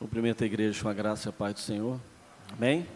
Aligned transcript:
Cumprimento 0.00 0.42
a 0.42 0.46
igreja 0.46 0.82
com 0.82 0.88
a 0.88 0.94
graça 0.94 1.28
e 1.28 1.30
a 1.30 1.32
paz 1.32 1.52
do 1.52 1.60
Senhor. 1.60 2.00
Amém? 2.50 2.86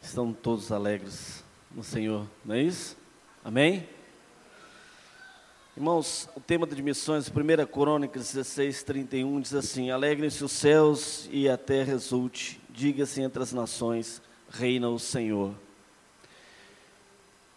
Estão 0.00 0.32
todos 0.32 0.70
alegres 0.70 1.42
no 1.74 1.82
Senhor, 1.82 2.28
não 2.44 2.54
é 2.54 2.62
isso? 2.62 2.96
Amém? 3.44 3.88
Irmãos, 5.76 6.28
o 6.36 6.40
tema 6.40 6.64
de 6.64 6.80
missões, 6.80 7.28
1 7.28 7.66
Crônicas 7.66 8.32
16, 8.32 8.84
31, 8.84 9.40
diz 9.40 9.52
assim: 9.52 9.90
Alegrem-se 9.90 10.44
os 10.44 10.52
céus 10.52 11.28
e 11.32 11.48
a 11.48 11.56
terra 11.56 11.94
exulte, 11.94 12.60
diga-se 12.70 13.20
entre 13.20 13.42
as 13.42 13.52
nações, 13.52 14.22
reina 14.48 14.90
o 14.90 14.98
Senhor. 15.00 15.56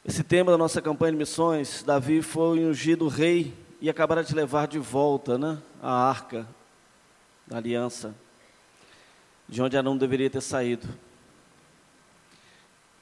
Esse 0.03 0.23
tema 0.23 0.51
da 0.51 0.57
nossa 0.57 0.81
campanha 0.81 1.11
de 1.11 1.19
missões, 1.19 1.83
Davi 1.83 2.23
foi 2.23 2.65
ungido 2.65 3.07
rei 3.07 3.53
e 3.79 3.91
acabará 3.91 4.23
de 4.23 4.33
levar 4.33 4.67
de 4.67 4.79
volta 4.79 5.37
né, 5.37 5.61
a 5.79 5.91
arca 6.09 6.47
da 7.47 7.57
aliança, 7.57 8.15
de 9.47 9.61
onde 9.61 9.77
Arão 9.77 9.97
deveria 9.97 10.29
ter 10.29 10.41
saído. 10.41 10.87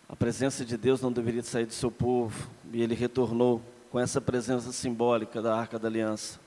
A 0.07 0.15
presença 0.15 0.65
de 0.65 0.77
Deus 0.77 1.01
não 1.01 1.11
deveria 1.11 1.41
saído 1.43 1.69
do 1.69 1.73
seu 1.73 1.89
povo, 1.89 2.49
e 2.71 2.81
ele 2.81 2.93
retornou 2.93 3.61
com 3.89 3.99
essa 3.99 4.19
presença 4.19 4.71
simbólica 4.71 5.41
da 5.41 5.55
arca 5.55 5.79
da 5.79 5.87
aliança. 5.87 6.39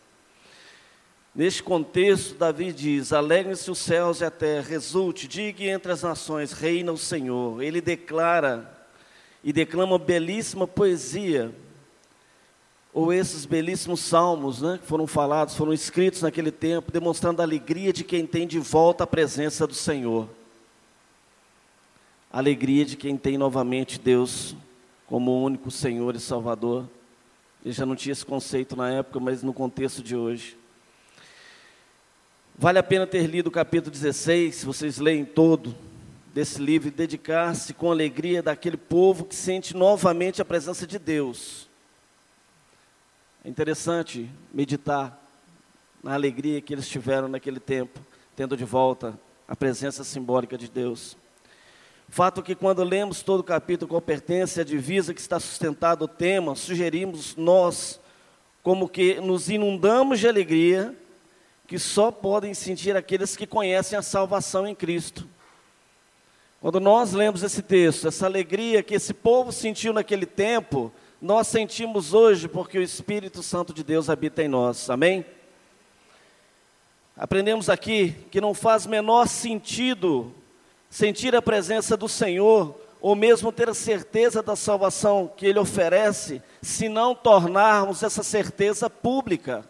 Neste 1.34 1.62
contexto, 1.62 2.34
Davi 2.34 2.72
diz: 2.72 3.12
Alegrem-se 3.12 3.70
os 3.70 3.78
céus 3.78 4.20
e 4.20 4.24
a 4.24 4.30
terra, 4.30 4.66
resulte, 4.68 5.28
diga 5.28 5.64
entre 5.64 5.92
as 5.92 6.02
nações, 6.02 6.52
reina 6.52 6.92
o 6.92 6.98
Senhor. 6.98 7.62
Ele 7.62 7.80
declara 7.80 8.74
e 9.44 9.52
declama 9.52 9.98
belíssima 9.98 10.66
poesia 10.66 11.54
ou 12.96 13.12
esses 13.12 13.44
belíssimos 13.44 14.00
salmos 14.00 14.62
né, 14.62 14.78
que 14.80 14.86
foram 14.86 15.06
falados, 15.06 15.54
foram 15.54 15.70
escritos 15.70 16.22
naquele 16.22 16.50
tempo, 16.50 16.90
demonstrando 16.90 17.42
a 17.42 17.44
alegria 17.44 17.92
de 17.92 18.02
quem 18.02 18.26
tem 18.26 18.46
de 18.46 18.58
volta 18.58 19.04
a 19.04 19.06
presença 19.06 19.66
do 19.66 19.74
Senhor. 19.74 20.26
A 22.32 22.38
alegria 22.38 22.86
de 22.86 22.96
quem 22.96 23.18
tem 23.18 23.36
novamente 23.36 24.00
Deus 24.00 24.56
como 25.06 25.44
único 25.44 25.70
Senhor 25.70 26.16
e 26.16 26.20
Salvador. 26.20 26.88
Ele 27.62 27.74
já 27.74 27.84
não 27.84 27.94
tinha 27.94 28.14
esse 28.14 28.24
conceito 28.24 28.74
na 28.74 28.88
época, 28.90 29.20
mas 29.20 29.42
no 29.42 29.52
contexto 29.52 30.02
de 30.02 30.16
hoje. 30.16 30.56
Vale 32.56 32.78
a 32.78 32.82
pena 32.82 33.06
ter 33.06 33.26
lido 33.26 33.48
o 33.48 33.52
capítulo 33.52 33.90
16, 33.90 34.54
se 34.54 34.64
vocês 34.64 34.96
leem 34.96 35.26
todo 35.26 35.74
desse 36.32 36.62
livro, 36.62 36.88
e 36.88 36.90
dedicar-se 36.90 37.74
com 37.74 37.90
alegria 37.90 38.42
daquele 38.42 38.78
povo 38.78 39.26
que 39.26 39.34
sente 39.34 39.76
novamente 39.76 40.40
a 40.40 40.46
presença 40.46 40.86
de 40.86 40.98
Deus 40.98 41.65
é 43.46 43.48
interessante 43.48 44.28
meditar 44.52 45.16
na 46.02 46.14
alegria 46.14 46.60
que 46.60 46.74
eles 46.74 46.88
tiveram 46.88 47.28
naquele 47.28 47.60
tempo, 47.60 48.00
tendo 48.34 48.56
de 48.56 48.64
volta 48.64 49.16
a 49.46 49.54
presença 49.54 50.02
simbólica 50.02 50.58
de 50.58 50.68
Deus. 50.68 51.16
Fato 52.08 52.42
que 52.42 52.56
quando 52.56 52.82
lemos 52.82 53.22
todo 53.22 53.38
o 53.38 53.44
capítulo 53.44 53.88
com 53.88 54.00
pertence 54.00 54.60
à 54.60 54.64
divisa 54.64 55.14
que 55.14 55.20
está 55.20 55.38
sustentado 55.38 56.06
o 56.06 56.08
tema, 56.08 56.56
sugerimos 56.56 57.36
nós 57.36 58.00
como 58.64 58.88
que 58.88 59.20
nos 59.20 59.48
inundamos 59.48 60.18
de 60.18 60.26
alegria 60.26 60.92
que 61.68 61.78
só 61.78 62.10
podem 62.10 62.52
sentir 62.52 62.96
aqueles 62.96 63.36
que 63.36 63.46
conhecem 63.46 63.96
a 63.96 64.02
salvação 64.02 64.66
em 64.66 64.74
Cristo. 64.74 65.24
Quando 66.60 66.80
nós 66.80 67.12
lemos 67.12 67.44
esse 67.44 67.62
texto, 67.62 68.08
essa 68.08 68.26
alegria 68.26 68.82
que 68.82 68.94
esse 68.94 69.14
povo 69.14 69.52
sentiu 69.52 69.92
naquele 69.92 70.26
tempo, 70.26 70.92
nós 71.20 71.46
sentimos 71.46 72.12
hoje 72.12 72.46
porque 72.46 72.78
o 72.78 72.82
Espírito 72.82 73.42
Santo 73.42 73.72
de 73.72 73.82
Deus 73.82 74.10
habita 74.10 74.42
em 74.42 74.48
nós, 74.48 74.90
amém? 74.90 75.24
Aprendemos 77.16 77.70
aqui 77.70 78.14
que 78.30 78.40
não 78.40 78.52
faz 78.52 78.86
menor 78.86 79.26
sentido 79.26 80.34
sentir 80.90 81.34
a 81.34 81.40
presença 81.40 81.96
do 81.96 82.08
Senhor, 82.08 82.78
ou 83.00 83.14
mesmo 83.14 83.50
ter 83.50 83.68
a 83.68 83.74
certeza 83.74 84.42
da 84.42 84.54
salvação 84.54 85.30
que 85.34 85.46
Ele 85.46 85.58
oferece, 85.58 86.42
se 86.60 86.88
não 86.88 87.14
tornarmos 87.14 88.02
essa 88.02 88.22
certeza 88.22 88.90
pública, 88.90 89.64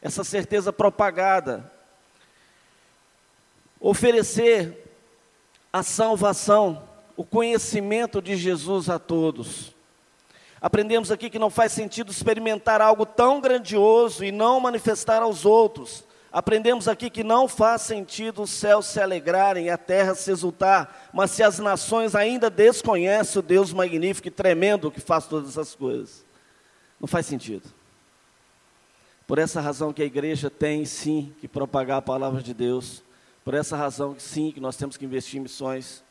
essa 0.00 0.24
certeza 0.24 0.72
propagada. 0.72 1.70
Oferecer 3.78 4.90
a 5.70 5.82
salvação, 5.82 6.82
o 7.16 7.24
conhecimento 7.24 8.22
de 8.22 8.36
Jesus 8.36 8.88
a 8.88 8.98
todos. 8.98 9.75
Aprendemos 10.60 11.10
aqui 11.10 11.28
que 11.28 11.38
não 11.38 11.50
faz 11.50 11.72
sentido 11.72 12.10
experimentar 12.10 12.80
algo 12.80 13.04
tão 13.04 13.40
grandioso 13.40 14.24
e 14.24 14.32
não 14.32 14.58
manifestar 14.58 15.22
aos 15.22 15.44
outros. 15.44 16.04
Aprendemos 16.32 16.88
aqui 16.88 17.08
que 17.08 17.24
não 17.24 17.48
faz 17.48 17.82
sentido 17.82 18.42
os 18.42 18.50
céus 18.50 18.86
se 18.86 19.00
alegrarem 19.00 19.66
e 19.66 19.70
a 19.70 19.78
terra 19.78 20.14
se 20.14 20.30
exultar, 20.30 21.08
mas 21.12 21.30
se 21.30 21.42
as 21.42 21.58
nações 21.58 22.14
ainda 22.14 22.50
desconhecem 22.50 23.38
o 23.38 23.42
Deus 23.42 23.72
magnífico 23.72 24.28
e 24.28 24.30
tremendo 24.30 24.90
que 24.90 25.00
faz 25.00 25.26
todas 25.26 25.50
essas 25.50 25.74
coisas. 25.74 26.24
Não 27.00 27.06
faz 27.06 27.26
sentido. 27.26 27.64
Por 29.26 29.38
essa 29.38 29.60
razão 29.60 29.92
que 29.92 30.02
a 30.02 30.06
igreja 30.06 30.50
tem 30.50 30.84
sim 30.84 31.34
que 31.40 31.48
propagar 31.48 31.98
a 31.98 32.02
palavra 32.02 32.42
de 32.42 32.54
Deus, 32.54 33.02
por 33.44 33.54
essa 33.54 33.76
razão 33.76 34.14
que 34.14 34.22
sim 34.22 34.52
que 34.52 34.60
nós 34.60 34.76
temos 34.76 34.96
que 34.96 35.04
investir 35.04 35.38
em 35.38 35.42
missões, 35.42 36.02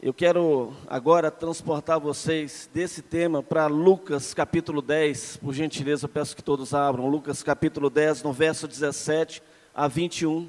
eu 0.00 0.14
quero 0.14 0.72
agora 0.86 1.28
transportar 1.28 1.98
vocês 1.98 2.70
desse 2.72 3.02
tema 3.02 3.42
para 3.42 3.66
Lucas 3.66 4.32
capítulo 4.32 4.80
10, 4.80 5.38
por 5.38 5.52
gentileza, 5.52 6.06
peço 6.06 6.36
que 6.36 6.42
todos 6.42 6.72
abram. 6.72 7.08
Lucas 7.08 7.42
capítulo 7.42 7.90
10, 7.90 8.22
no 8.22 8.32
verso 8.32 8.68
17 8.68 9.42
a 9.74 9.88
21. 9.88 10.48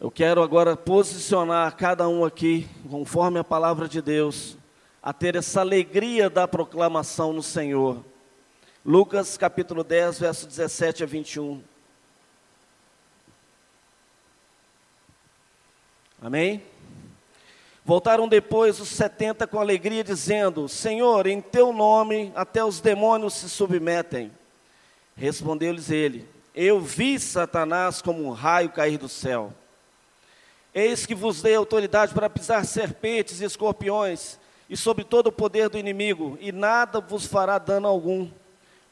Eu 0.00 0.10
quero 0.10 0.42
agora 0.42 0.74
posicionar 0.74 1.76
cada 1.76 2.08
um 2.08 2.24
aqui, 2.24 2.66
conforme 2.90 3.38
a 3.38 3.44
palavra 3.44 3.86
de 3.86 4.00
Deus, 4.00 4.56
a 5.02 5.12
ter 5.12 5.36
essa 5.36 5.60
alegria 5.60 6.30
da 6.30 6.48
proclamação 6.48 7.34
no 7.34 7.42
Senhor. 7.42 8.02
Lucas 8.82 9.36
capítulo 9.36 9.84
10, 9.84 10.18
verso 10.18 10.46
17 10.46 11.02
a 11.02 11.06
21. 11.06 11.62
Amém? 16.22 16.71
Voltaram 17.84 18.28
depois 18.28 18.78
os 18.78 18.88
setenta 18.88 19.46
com 19.46 19.58
alegria, 19.58 20.04
dizendo: 20.04 20.68
Senhor, 20.68 21.26
em 21.26 21.40
teu 21.40 21.72
nome 21.72 22.32
até 22.34 22.64
os 22.64 22.80
demônios 22.80 23.34
se 23.34 23.48
submetem. 23.48 24.30
Respondeu-lhes 25.16 25.90
ele: 25.90 26.28
Eu 26.54 26.80
vi 26.80 27.18
Satanás 27.18 28.00
como 28.00 28.24
um 28.24 28.30
raio 28.30 28.70
cair 28.70 28.98
do 28.98 29.08
céu. 29.08 29.52
Eis 30.74 31.04
que 31.04 31.14
vos 31.14 31.42
dei 31.42 31.54
autoridade 31.54 32.14
para 32.14 32.30
pisar 32.30 32.64
serpentes 32.64 33.40
e 33.40 33.44
escorpiões, 33.44 34.38
e 34.70 34.76
sobre 34.76 35.04
todo 35.04 35.26
o 35.26 35.32
poder 35.32 35.68
do 35.68 35.76
inimigo, 35.76 36.38
e 36.40 36.50
nada 36.50 37.00
vos 37.00 37.26
fará 37.26 37.58
dano 37.58 37.88
algum. 37.88 38.30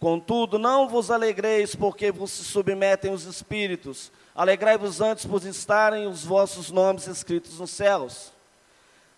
Contudo, 0.00 0.58
não 0.58 0.88
vos 0.88 1.10
alegreis, 1.10 1.74
porque 1.74 2.10
vos 2.10 2.30
submetem 2.30 3.12
os 3.12 3.24
espíritos. 3.24 4.10
Alegrai-vos 4.34 5.00
antes 5.00 5.26
por 5.26 5.44
estarem 5.44 6.06
os 6.06 6.24
vossos 6.24 6.70
nomes 6.70 7.06
escritos 7.06 7.58
nos 7.58 7.70
céus. 7.70 8.32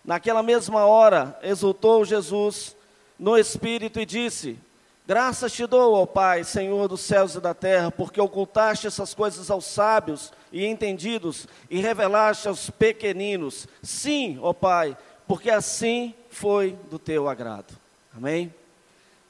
Naquela 0.03 0.43
mesma 0.43 0.85
hora, 0.85 1.37
exultou 1.41 2.03
Jesus 2.03 2.75
no 3.17 3.37
Espírito 3.37 3.99
e 3.99 4.05
disse: 4.05 4.59
Graças 5.07 5.53
te 5.53 5.65
dou, 5.65 5.95
ó 5.95 6.05
Pai, 6.05 6.43
Senhor 6.43 6.87
dos 6.89 7.01
céus 7.01 7.35
e 7.35 7.39
da 7.39 7.53
terra, 7.53 7.89
porque 7.89 8.19
ocultaste 8.19 8.85
essas 8.87 9.13
coisas 9.13 9.49
aos 9.49 9.65
sábios 9.65 10.33
e 10.51 10.65
entendidos 10.65 11.47
e 11.69 11.79
revelaste 11.79 12.49
aos 12.49 12.69
pequeninos. 12.69 13.65
Sim, 13.81 14.37
ó 14.41 14.51
Pai, 14.51 14.97
porque 15.25 15.49
assim 15.49 16.13
foi 16.29 16.77
do 16.89 16.99
teu 16.99 17.29
agrado. 17.29 17.73
Amém? 18.15 18.53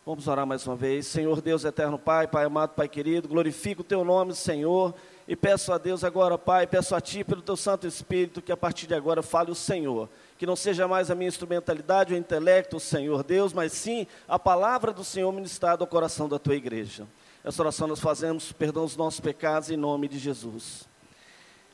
Vamos 0.06 0.28
orar 0.28 0.46
mais 0.46 0.66
uma 0.66 0.76
vez. 0.76 1.06
Senhor 1.06 1.40
Deus 1.40 1.64
eterno 1.64 2.00
Pai, 2.00 2.28
Pai 2.28 2.46
amado, 2.46 2.72
Pai 2.72 2.88
querido, 2.88 3.28
glorifico 3.28 3.82
o 3.82 3.86
teu 3.86 4.04
nome, 4.04 4.36
Senhor, 4.36 4.94
e 5.28 5.36
peço 5.36 5.72
a 5.72 5.78
Deus 5.78 6.04
agora, 6.04 6.38
Pai, 6.38 6.66
peço 6.66 6.96
a 6.96 7.02
Ti, 7.02 7.24
pelo 7.24 7.44
teu 7.44 7.56
Santo 7.56 7.86
Espírito, 7.86 8.42
que 8.42 8.52
a 8.52 8.58
partir 8.58 8.88
de 8.88 8.96
agora 8.96 9.22
fale 9.22 9.52
o 9.52 9.56
Senhor 9.56 10.10
que 10.38 10.46
não 10.46 10.56
seja 10.56 10.88
mais 10.88 11.12
a 11.12 11.16
minha 11.16 11.28
instrumentalidade, 11.28 12.14
o 12.14 12.18
intelecto, 12.18 12.78
o 12.78 12.80
Senhor 12.80 13.24
Deus, 13.24 13.54
mas 13.54 13.72
sim 13.72 14.08
a 14.28 14.38
palavra 14.38 14.92
do 14.92 15.04
Senhor 15.04 15.32
ministrada 15.32 15.84
ao 15.84 15.88
coração 15.88 16.28
da 16.28 16.40
tua 16.40 16.56
igreja. 16.56 17.08
Essa 17.44 17.62
oração 17.62 17.88
nós 17.88 18.00
fazemos, 18.00 18.52
perdão 18.52 18.84
os 18.84 18.96
nossos 18.96 19.20
pecados 19.20 19.70
em 19.70 19.78
nome 19.78 20.08
de 20.08 20.18
Jesus. 20.18 20.88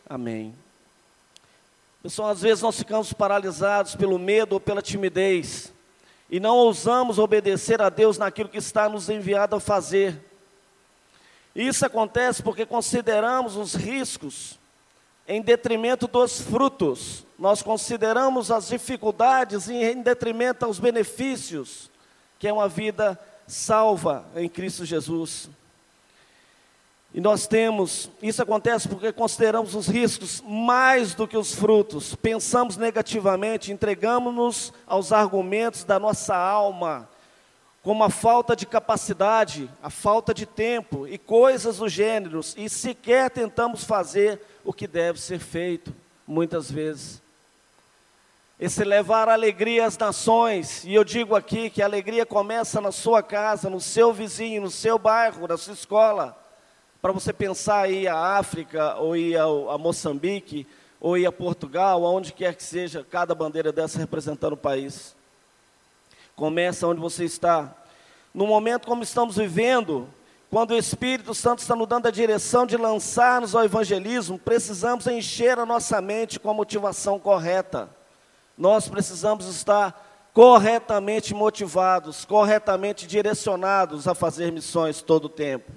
Amém. 0.07 0.55
Pessoal, 2.01 2.29
às 2.29 2.41
vezes 2.41 2.63
nós 2.63 2.77
ficamos 2.77 3.13
paralisados 3.13 3.95
pelo 3.95 4.17
medo 4.17 4.53
ou 4.53 4.59
pela 4.59 4.81
timidez 4.81 5.73
e 6.29 6.39
não 6.39 6.55
ousamos 6.57 7.19
obedecer 7.19 7.81
a 7.81 7.89
Deus 7.89 8.17
naquilo 8.17 8.49
que 8.49 8.57
está 8.57 8.87
nos 8.87 9.09
enviado 9.09 9.55
a 9.55 9.59
fazer. 9.59 10.19
Isso 11.55 11.85
acontece 11.85 12.41
porque 12.41 12.65
consideramos 12.65 13.55
os 13.55 13.73
riscos 13.73 14.59
em 15.29 15.43
detrimento 15.43 16.07
dos 16.07 16.41
frutos. 16.41 17.23
Nós 17.37 17.61
consideramos 17.61 18.49
as 18.49 18.67
dificuldades 18.67 19.69
em 19.69 20.01
detrimento 20.01 20.65
aos 20.65 20.79
benefícios, 20.79 21.91
que 22.39 22.47
é 22.47 22.51
uma 22.51 22.67
vida 22.67 23.17
salva 23.45 24.25
em 24.35 24.49
Cristo 24.49 24.83
Jesus. 24.83 25.47
E 27.13 27.21
nós 27.21 27.45
temos, 27.45 28.09
isso 28.23 28.41
acontece 28.41 28.87
porque 28.87 29.11
consideramos 29.11 29.75
os 29.75 29.87
riscos 29.87 30.43
mais 30.47 31.13
do 31.13 31.27
que 31.27 31.37
os 31.37 31.53
frutos, 31.53 32.15
pensamos 32.15 32.75
negativamente, 32.75 33.71
entregamos-nos 33.71 34.73
aos 34.87 35.11
argumentos 35.11 35.83
da 35.83 35.99
nossa 35.99 36.35
alma, 36.35 37.07
como 37.81 38.03
a 38.03 38.09
falta 38.09 38.55
de 38.55 38.65
capacidade, 38.65 39.69
a 39.81 39.89
falta 39.89 40.33
de 40.33 40.45
tempo 40.45 41.07
e 41.07 41.17
coisas 41.17 41.77
do 41.77 41.87
gênero, 41.87 42.41
e 42.57 42.69
sequer 42.69 43.29
tentamos 43.29 43.83
fazer 43.83 44.41
o 44.63 44.73
que 44.73 44.87
deve 44.87 45.19
ser 45.19 45.39
feito, 45.39 45.93
muitas 46.27 46.69
vezes. 46.69 47.21
Esse 48.59 48.83
levar 48.83 49.29
alegria 49.29 49.85
às 49.85 49.97
nações, 49.97 50.83
e 50.83 50.93
eu 50.93 51.03
digo 51.03 51.35
aqui 51.35 51.69
que 51.69 51.81
a 51.81 51.85
alegria 51.85 52.25
começa 52.25 52.81
na 52.81 52.91
sua 52.91 53.23
casa, 53.23 53.69
no 53.69 53.79
seu 53.79 54.11
vizinho, 54.11 54.61
no 54.61 54.71
seu 54.71 54.99
bairro, 54.99 55.47
na 55.47 55.57
sua 55.57 55.73
escola 55.73 56.37
para 57.01 57.13
você 57.13 57.31
pensar 57.31 57.89
ir 57.89 58.07
à 58.07 58.37
África, 58.37 58.95
ou 58.95 59.15
ir 59.15 59.37
a 59.37 59.77
Moçambique, 59.77 60.67
ou 60.99 61.17
ir 61.17 61.25
a 61.25 61.31
Portugal, 61.31 62.05
aonde 62.05 62.33
quer 62.33 62.53
que 62.55 62.63
seja, 62.63 63.05
cada 63.09 63.33
bandeira 63.33 63.71
dessa 63.71 63.97
representando 63.97 64.53
o 64.53 64.57
país. 64.57 65.15
Começa 66.39 66.87
onde 66.87 67.01
você 67.01 67.25
está. 67.25 67.75
No 68.33 68.47
momento 68.47 68.87
como 68.87 69.03
estamos 69.03 69.35
vivendo, 69.35 70.07
quando 70.49 70.71
o 70.71 70.77
Espírito 70.77 71.35
Santo 71.35 71.59
está 71.59 71.75
nos 71.75 71.85
dando 71.85 72.07
a 72.07 72.11
direção 72.11 72.65
de 72.65 72.77
lançar-nos 72.77 73.53
ao 73.53 73.65
evangelismo, 73.65 74.39
precisamos 74.39 75.05
encher 75.05 75.59
a 75.59 75.65
nossa 75.65 75.99
mente 75.99 76.39
com 76.39 76.49
a 76.49 76.53
motivação 76.53 77.19
correta. 77.19 77.89
Nós 78.57 78.87
precisamos 78.87 79.47
estar 79.47 80.31
corretamente 80.33 81.33
motivados, 81.33 82.23
corretamente 82.23 83.05
direcionados 83.05 84.07
a 84.07 84.15
fazer 84.15 84.49
missões 84.49 85.01
todo 85.01 85.25
o 85.25 85.29
tempo. 85.29 85.69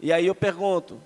E 0.00 0.14
aí 0.14 0.26
eu 0.26 0.34
pergunto, 0.34 0.98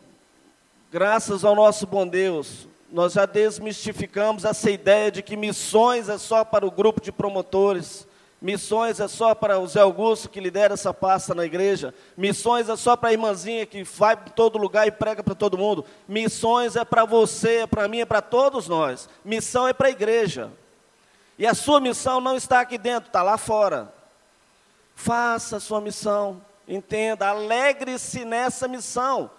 graças 0.93 1.45
ao 1.45 1.57
nosso 1.57 1.85
bom 1.85 2.07
Deus, 2.07 2.69
nós 2.91 3.13
já 3.13 3.27
desmistificamos 3.27 4.45
essa 4.45 4.71
ideia 4.71 5.11
de 5.11 5.23
que 5.23 5.37
missões 5.37 6.09
é 6.09 6.19
só 6.19 6.45
para 6.45 6.67
o 6.67 6.71
grupo 6.71 7.01
de 7.01 7.13
promotores, 7.13 8.07
missões 8.41 9.01
é 9.01 9.09
só 9.09 9.35
para 9.35 9.59
o 9.59 9.67
Zé 9.67 9.81
Augusto 9.81 10.29
que 10.29 10.41
lidera 10.41 10.75
essa 10.75 10.95
pasta 10.95 11.35
na 11.35 11.45
igreja, 11.45 11.95
missões 12.17 12.69
é 12.69 12.77
só 12.77 12.97
para 12.97 13.11
a 13.11 13.13
irmãzinha 13.13 13.67
que 13.67 13.83
vai 13.83 14.17
para 14.17 14.33
todo 14.33 14.59
lugar 14.59 14.87
e 14.87 14.91
prega 14.91 15.23
para 15.23 15.35
todo 15.35 15.59
mundo, 15.59 15.85
missões 16.07 16.77
é 16.77 16.85
para 16.85 17.05
você, 17.05 17.59
é 17.59 17.67
para 17.67 17.89
mim, 17.89 18.01
é 18.01 18.07
para 18.07 18.23
todos 18.23 18.69
nós, 18.69 19.09
missão 19.25 19.69
é 19.69 19.73
para 19.73 19.89
a 19.89 19.91
igreja. 19.91 20.51
E 21.39 21.47
a 21.47 21.55
sua 21.55 21.81
missão 21.81 22.21
não 22.21 22.37
está 22.37 22.61
aqui 22.61 22.77
dentro, 22.77 23.09
está 23.09 23.23
lá 23.23 23.39
fora. 23.39 23.93
Faça 24.97 25.59
a 25.59 25.61
sua 25.61 25.81
missão, 25.81 26.43
Entenda, 26.69 27.27
alegre-se 27.27 28.27
nessa 28.27 28.69
missão. 28.69 29.31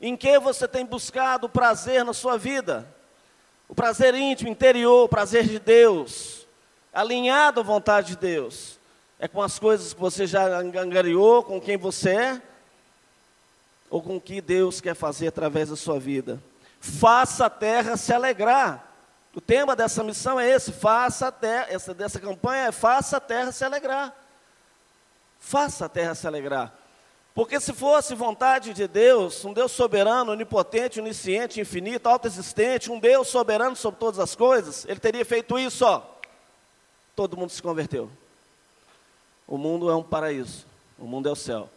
Em 0.00 0.16
que 0.16 0.38
você 0.38 0.68
tem 0.68 0.86
buscado 0.86 1.48
prazer 1.48 2.04
na 2.04 2.12
sua 2.12 2.38
vida? 2.38 2.86
O 3.68 3.74
prazer 3.74 4.14
íntimo, 4.14 4.50
interior, 4.50 5.04
o 5.04 5.08
prazer 5.08 5.44
de 5.44 5.58
Deus, 5.58 6.46
alinhado 6.92 7.60
à 7.60 7.62
vontade 7.62 8.08
de 8.08 8.16
Deus. 8.16 8.78
É 9.18 9.26
com 9.26 9.42
as 9.42 9.58
coisas 9.58 9.92
que 9.92 10.00
você 10.00 10.26
já 10.26 10.44
angariou, 10.58 11.42
com 11.42 11.60
quem 11.60 11.76
você 11.76 12.10
é, 12.10 12.42
ou 13.88 14.02
com 14.02 14.16
o 14.16 14.20
que 14.20 14.40
Deus 14.40 14.80
quer 14.80 14.94
fazer 14.94 15.28
através 15.28 15.70
da 15.70 15.76
sua 15.76 15.98
vida. 15.98 16.40
Faça 16.80 17.46
a 17.46 17.50
terra 17.50 17.96
se 17.96 18.12
alegrar. 18.12 18.86
O 19.34 19.40
tema 19.40 19.74
dessa 19.74 20.02
missão 20.02 20.38
é 20.38 20.48
esse: 20.48 20.72
faça 20.72 21.28
a 21.28 21.32
terra, 21.32 21.66
essa, 21.68 21.92
dessa 21.92 22.20
campanha 22.20 22.68
é 22.68 22.72
faça 22.72 23.16
a 23.16 23.20
terra 23.20 23.52
se 23.52 23.64
alegrar. 23.64 24.14
Faça 25.38 25.86
a 25.86 25.88
terra 25.88 26.14
se 26.14 26.26
alegrar. 26.26 26.72
Porque 27.36 27.60
se 27.60 27.74
fosse 27.74 28.14
vontade 28.14 28.72
de 28.72 28.88
Deus, 28.88 29.44
um 29.44 29.52
Deus 29.52 29.70
soberano, 29.70 30.32
onipotente, 30.32 31.00
onisciente, 31.00 31.60
infinito, 31.60 32.08
autoexistente, 32.08 32.90
um 32.90 32.98
Deus 32.98 33.28
soberano 33.28 33.76
sobre 33.76 34.00
todas 34.00 34.18
as 34.18 34.34
coisas, 34.34 34.86
ele 34.88 34.98
teria 34.98 35.22
feito 35.22 35.58
isso, 35.58 35.84
ó. 35.84 36.02
Todo 37.14 37.36
mundo 37.36 37.50
se 37.50 37.60
converteu. 37.60 38.10
O 39.46 39.58
mundo 39.58 39.90
é 39.90 39.94
um 39.94 40.02
paraíso, 40.02 40.64
o 40.98 41.04
mundo 41.04 41.28
é 41.28 41.32
o 41.32 41.36
céu. 41.36 41.68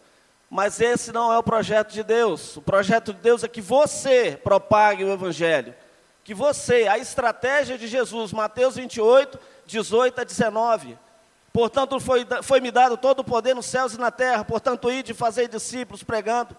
Mas 0.49 0.79
esse 0.79 1.11
não 1.11 1.29
é 1.29 1.37
o 1.37 1.43
projeto 1.43 1.91
de 1.91 2.03
Deus. 2.03 2.55
O 2.55 2.61
projeto 2.61 3.11
de 3.13 3.19
Deus 3.19 3.43
é 3.43 3.49
que 3.49 3.59
você 3.59 4.39
propague 4.41 5.03
o 5.03 5.11
evangelho. 5.11 5.75
Que 6.23 6.33
você, 6.33 6.87
a 6.87 6.97
estratégia 6.97 7.77
de 7.77 7.85
Jesus, 7.85 8.31
Mateus 8.31 8.77
28, 8.77 9.37
18 9.65 10.21
a 10.21 10.23
19 10.23 10.97
Portanto, 11.51 11.99
foi, 11.99 12.25
foi-me 12.43 12.71
dado 12.71 12.97
todo 12.97 13.19
o 13.19 13.23
poder 13.23 13.55
nos 13.55 13.65
céus 13.65 13.93
e 13.93 13.99
na 13.99 14.11
terra. 14.11 14.43
Portanto, 14.45 14.91
ide 14.91 15.11
e 15.11 15.15
fazer 15.15 15.47
discípulos, 15.47 16.03
pregando 16.03 16.55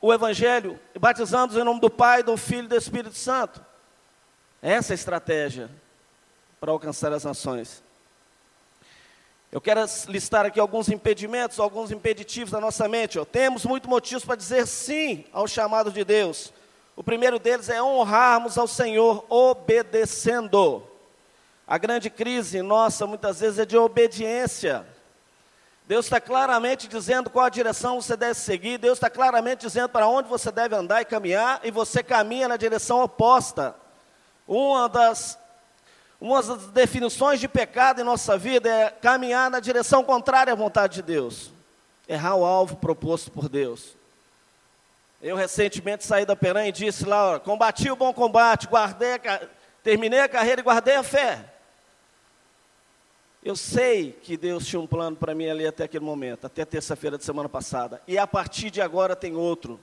o 0.00 0.12
Evangelho, 0.12 0.78
batizando-os 0.98 1.60
em 1.60 1.64
nome 1.64 1.80
do 1.80 1.90
Pai, 1.90 2.22
do 2.22 2.36
Filho 2.36 2.64
e 2.64 2.68
do 2.68 2.76
Espírito 2.76 3.14
Santo. 3.14 3.64
Essa 4.62 4.92
é 4.92 4.94
a 4.94 4.96
estratégia 4.96 5.70
para 6.60 6.70
alcançar 6.70 7.12
as 7.12 7.24
nações. 7.24 7.82
Eu 9.50 9.60
quero 9.60 9.80
listar 10.06 10.46
aqui 10.46 10.60
alguns 10.60 10.88
impedimentos, 10.88 11.58
alguns 11.58 11.90
impeditivos 11.90 12.52
da 12.52 12.60
nossa 12.60 12.86
mente. 12.88 13.18
Ó. 13.18 13.24
Temos 13.24 13.64
muitos 13.64 13.90
motivos 13.90 14.24
para 14.24 14.36
dizer 14.36 14.66
sim 14.66 15.24
ao 15.32 15.48
chamado 15.48 15.90
de 15.90 16.04
Deus. 16.04 16.52
O 16.94 17.02
primeiro 17.02 17.38
deles 17.38 17.68
é 17.68 17.82
honrarmos 17.82 18.56
ao 18.56 18.68
Senhor 18.68 19.24
obedecendo. 19.28 20.89
A 21.70 21.78
grande 21.78 22.10
crise 22.10 22.62
nossa 22.62 23.06
muitas 23.06 23.38
vezes 23.38 23.60
é 23.60 23.64
de 23.64 23.78
obediência. 23.78 24.84
Deus 25.86 26.06
está 26.06 26.20
claramente 26.20 26.88
dizendo 26.88 27.30
qual 27.30 27.44
a 27.44 27.48
direção 27.48 28.02
você 28.02 28.16
deve 28.16 28.34
seguir, 28.34 28.76
Deus 28.76 28.98
está 28.98 29.08
claramente 29.08 29.60
dizendo 29.60 29.88
para 29.88 30.08
onde 30.08 30.28
você 30.28 30.50
deve 30.50 30.74
andar 30.74 31.00
e 31.00 31.04
caminhar, 31.04 31.60
e 31.62 31.70
você 31.70 32.02
caminha 32.02 32.48
na 32.48 32.56
direção 32.56 33.04
oposta. 33.04 33.76
Uma 34.48 34.88
das, 34.88 35.38
uma 36.20 36.42
das 36.42 36.66
definições 36.72 37.38
de 37.38 37.46
pecado 37.46 38.00
em 38.00 38.04
nossa 38.04 38.36
vida 38.36 38.68
é 38.68 38.90
caminhar 38.90 39.48
na 39.48 39.60
direção 39.60 40.02
contrária 40.02 40.52
à 40.52 40.56
vontade 40.56 40.94
de 40.94 41.02
Deus, 41.02 41.52
errar 42.08 42.34
o 42.34 42.44
alvo 42.44 42.78
proposto 42.78 43.30
por 43.30 43.48
Deus. 43.48 43.94
Eu 45.22 45.36
recentemente 45.36 46.04
saí 46.04 46.26
da 46.26 46.34
Peran 46.34 46.66
e 46.66 46.72
disse 46.72 47.04
lá, 47.04 47.38
combati 47.38 47.88
o 47.88 47.94
bom 47.94 48.12
combate, 48.12 48.66
guardei 48.66 49.14
a, 49.14 49.40
terminei 49.84 50.18
a 50.18 50.28
carreira 50.28 50.60
e 50.60 50.64
guardei 50.64 50.96
a 50.96 51.04
fé. 51.04 51.49
Eu 53.42 53.56
sei 53.56 54.12
que 54.12 54.36
Deus 54.36 54.66
tinha 54.66 54.80
um 54.80 54.86
plano 54.86 55.16
para 55.16 55.34
mim 55.34 55.48
ali 55.48 55.66
até 55.66 55.84
aquele 55.84 56.04
momento, 56.04 56.46
até 56.46 56.64
terça-feira 56.64 57.16
de 57.16 57.24
semana 57.24 57.48
passada. 57.48 58.02
E 58.06 58.18
a 58.18 58.26
partir 58.26 58.70
de 58.70 58.82
agora 58.82 59.16
tem 59.16 59.34
outro. 59.34 59.80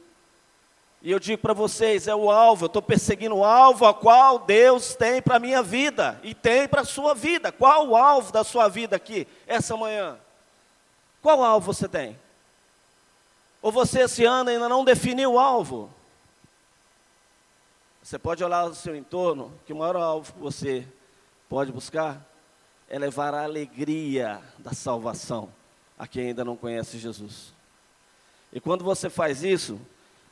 E 1.02 1.12
eu 1.12 1.20
digo 1.20 1.42
para 1.42 1.54
vocês, 1.54 2.08
é 2.08 2.16
o 2.16 2.30
alvo, 2.30 2.66
eu 2.66 2.68
estou 2.68 2.82
perseguindo 2.82 3.36
o 3.36 3.44
alvo 3.44 3.86
a 3.86 3.94
qual 3.94 4.40
Deus 4.40 4.94
tem 4.94 5.22
para 5.22 5.38
a 5.38 5.40
minha 5.40 5.64
vida 5.64 6.20
e 6.24 6.36
tem 6.36 6.68
para 6.68 6.82
a 6.82 6.86
sua 6.86 7.16
vida. 7.16 7.52
Qual 7.52 7.88
o 7.88 7.96
alvo 7.96 8.32
da 8.32 8.44
sua 8.44 8.68
vida 8.68 8.96
aqui, 8.96 9.28
essa 9.48 9.76
manhã? 9.76 10.20
Qual 11.22 11.44
alvo 11.44 11.74
você 11.74 11.88
tem? 11.88 12.18
Ou 13.62 13.72
você 13.72 14.02
esse 14.02 14.24
ano 14.24 14.52
ainda 14.52 14.70
não 14.70 14.86
definiu 14.86 15.34
o 15.34 15.40
alvo? 15.40 15.90
Você 18.04 18.20
pode 18.20 18.44
olhar 18.44 18.68
no 18.68 18.76
seu 18.76 18.96
entorno, 18.96 19.52
que 19.66 19.74
o 19.74 19.78
maior 19.78 19.96
alvo 19.96 20.32
que 20.32 20.40
você 20.40 20.88
pode 21.50 21.72
buscar 21.72 22.22
é 22.90 22.98
levar 22.98 23.34
a 23.34 23.44
alegria 23.44 24.42
da 24.58 24.74
salvação 24.74 25.50
a 25.98 26.08
quem 26.08 26.28
ainda 26.28 26.46
não 26.46 26.56
conhece 26.56 26.98
Jesus. 26.98 27.54
E 28.54 28.60
quando 28.60 28.84
você 28.84 29.10
faz 29.10 29.44
isso, 29.44 29.80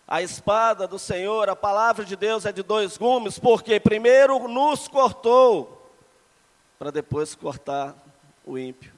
a 0.07 0.21
espada 0.21 0.87
do 0.87 0.99
Senhor, 0.99 1.49
a 1.49 1.55
palavra 1.55 2.05
de 2.05 2.15
Deus 2.15 2.45
é 2.45 2.51
de 2.51 2.61
dois 2.61 2.95
gumes, 2.97 3.39
porque 3.39 3.79
primeiro 3.79 4.47
nos 4.47 4.87
cortou, 4.87 5.91
para 6.77 6.91
depois 6.91 7.33
cortar 7.33 7.95
o 8.45 8.57
ímpio, 8.57 8.93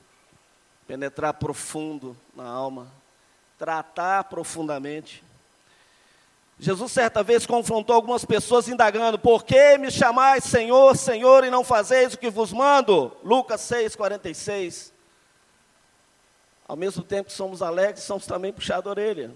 penetrar 0.86 1.34
profundo 1.34 2.16
na 2.36 2.46
alma, 2.46 2.92
tratar 3.58 4.26
profundamente. 4.26 5.24
Jesus 6.60 6.92
certa 6.92 7.22
vez 7.22 7.46
confrontou 7.46 7.96
algumas 7.96 8.26
pessoas 8.26 8.68
indagando: 8.68 9.20
Por 9.20 9.44
que 9.44 9.78
me 9.78 9.92
chamais 9.92 10.44
Senhor, 10.44 10.98
Senhor, 10.98 11.44
e 11.44 11.52
não 11.52 11.64
fazeis 11.64 12.14
o 12.14 12.18
que 12.18 12.30
vos 12.30 12.52
mando? 12.52 13.16
Lucas 13.24 13.62
6, 13.62 13.96
46. 13.96 14.94
Ao 16.68 16.76
mesmo 16.76 17.04
tempo 17.04 17.30
que 17.30 17.36
somos 17.36 17.62
alegres, 17.62 18.04
somos 18.04 18.26
também 18.26 18.52
puxados 18.52 18.88
a 18.88 18.90
orelha. 18.90 19.32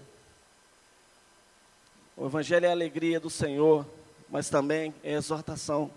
O 2.16 2.26
Evangelho 2.26 2.66
é 2.66 2.68
a 2.68 2.72
alegria 2.72 3.18
do 3.18 3.30
Senhor, 3.30 3.86
mas 4.28 4.50
também 4.50 4.92
é 5.02 5.12
exortação. 5.12 5.90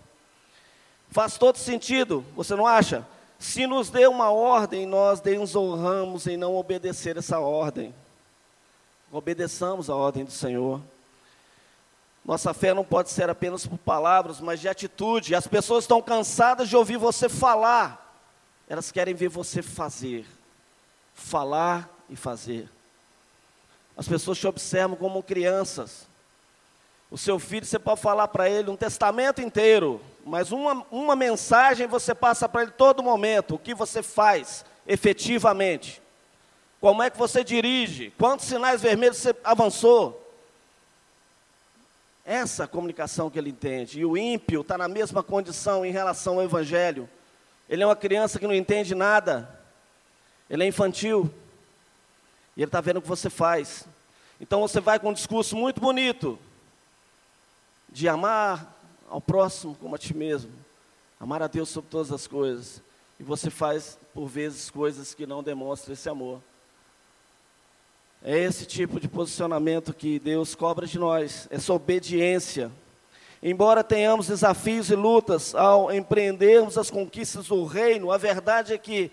Faz 1.10 1.36
todo 1.36 1.58
sentido, 1.58 2.24
você 2.34 2.54
não 2.54 2.66
acha? 2.66 3.06
Se 3.38 3.66
nos 3.66 3.90
deu 3.90 4.10
uma 4.10 4.30
ordem, 4.30 4.86
nós 4.86 5.20
desonramos 5.20 6.26
em 6.26 6.36
não 6.36 6.56
obedecer 6.56 7.16
essa 7.16 7.38
ordem. 7.38 7.94
Obedeçamos 9.12 9.90
a 9.90 9.94
ordem 9.94 10.24
do 10.24 10.30
Senhor. 10.30 10.80
Nossa 12.26 12.52
fé 12.52 12.74
não 12.74 12.84
pode 12.84 13.08
ser 13.10 13.30
apenas 13.30 13.64
por 13.64 13.78
palavras, 13.78 14.40
mas 14.40 14.58
de 14.58 14.68
atitude. 14.68 15.32
As 15.32 15.46
pessoas 15.46 15.84
estão 15.84 16.02
cansadas 16.02 16.68
de 16.68 16.76
ouvir 16.76 16.96
você 16.96 17.28
falar, 17.28 18.20
elas 18.68 18.90
querem 18.90 19.14
ver 19.14 19.28
você 19.28 19.62
fazer. 19.62 20.26
Falar 21.14 21.88
e 22.10 22.16
fazer. 22.16 22.68
As 23.96 24.08
pessoas 24.08 24.38
te 24.38 24.46
observam 24.46 24.96
como 24.96 25.22
crianças. 25.22 26.08
O 27.08 27.16
seu 27.16 27.38
filho, 27.38 27.64
você 27.64 27.78
pode 27.78 28.00
falar 28.00 28.26
para 28.26 28.50
ele 28.50 28.70
um 28.70 28.76
testamento 28.76 29.40
inteiro, 29.40 30.00
mas 30.24 30.50
uma, 30.50 30.84
uma 30.90 31.14
mensagem 31.14 31.86
você 31.86 32.12
passa 32.12 32.48
para 32.48 32.62
ele 32.62 32.72
todo 32.72 33.04
momento. 33.04 33.54
O 33.54 33.58
que 33.58 33.72
você 33.72 34.02
faz 34.02 34.64
efetivamente? 34.84 36.02
Como 36.80 37.04
é 37.04 37.08
que 37.08 37.16
você 37.16 37.44
dirige? 37.44 38.12
Quantos 38.18 38.46
sinais 38.46 38.82
vermelhos 38.82 39.18
você 39.18 39.34
avançou? 39.44 40.25
Essa 42.26 42.66
comunicação 42.66 43.30
que 43.30 43.38
ele 43.38 43.50
entende. 43.50 44.00
E 44.00 44.04
o 44.04 44.16
ímpio 44.16 44.62
está 44.62 44.76
na 44.76 44.88
mesma 44.88 45.22
condição 45.22 45.86
em 45.86 45.92
relação 45.92 46.34
ao 46.34 46.42
Evangelho. 46.42 47.08
Ele 47.68 47.84
é 47.84 47.86
uma 47.86 47.94
criança 47.94 48.38
que 48.38 48.46
não 48.48 48.54
entende 48.54 48.96
nada. 48.96 49.48
Ele 50.50 50.64
é 50.64 50.66
infantil. 50.66 51.32
E 52.56 52.62
ele 52.62 52.68
está 52.68 52.80
vendo 52.80 52.96
o 52.96 53.02
que 53.02 53.08
você 53.08 53.30
faz. 53.30 53.86
Então 54.40 54.60
você 54.60 54.80
vai 54.80 54.98
com 54.98 55.10
um 55.10 55.12
discurso 55.12 55.56
muito 55.56 55.80
bonito 55.80 56.36
de 57.88 58.08
amar 58.08 58.74
ao 59.08 59.20
próximo 59.20 59.76
como 59.76 59.94
a 59.94 59.98
ti 59.98 60.14
mesmo, 60.14 60.50
amar 61.18 61.42
a 61.42 61.46
Deus 61.46 61.68
sobre 61.68 61.88
todas 61.90 62.10
as 62.10 62.26
coisas. 62.26 62.82
E 63.18 63.22
você 63.22 63.50
faz, 63.50 63.98
por 64.12 64.26
vezes, 64.26 64.68
coisas 64.68 65.14
que 65.14 65.26
não 65.26 65.42
demonstram 65.42 65.94
esse 65.94 66.08
amor. 66.08 66.42
É 68.28 68.36
esse 68.40 68.66
tipo 68.66 68.98
de 68.98 69.06
posicionamento 69.06 69.94
que 69.94 70.18
Deus 70.18 70.56
cobra 70.56 70.84
de 70.84 70.98
nós, 70.98 71.46
essa 71.48 71.72
obediência. 71.72 72.72
Embora 73.40 73.84
tenhamos 73.84 74.26
desafios 74.26 74.90
e 74.90 74.96
lutas 74.96 75.54
ao 75.54 75.92
empreendermos 75.92 76.76
as 76.76 76.90
conquistas 76.90 77.46
do 77.46 77.64
reino, 77.64 78.10
a 78.10 78.18
verdade 78.18 78.74
é 78.74 78.78
que 78.78 79.12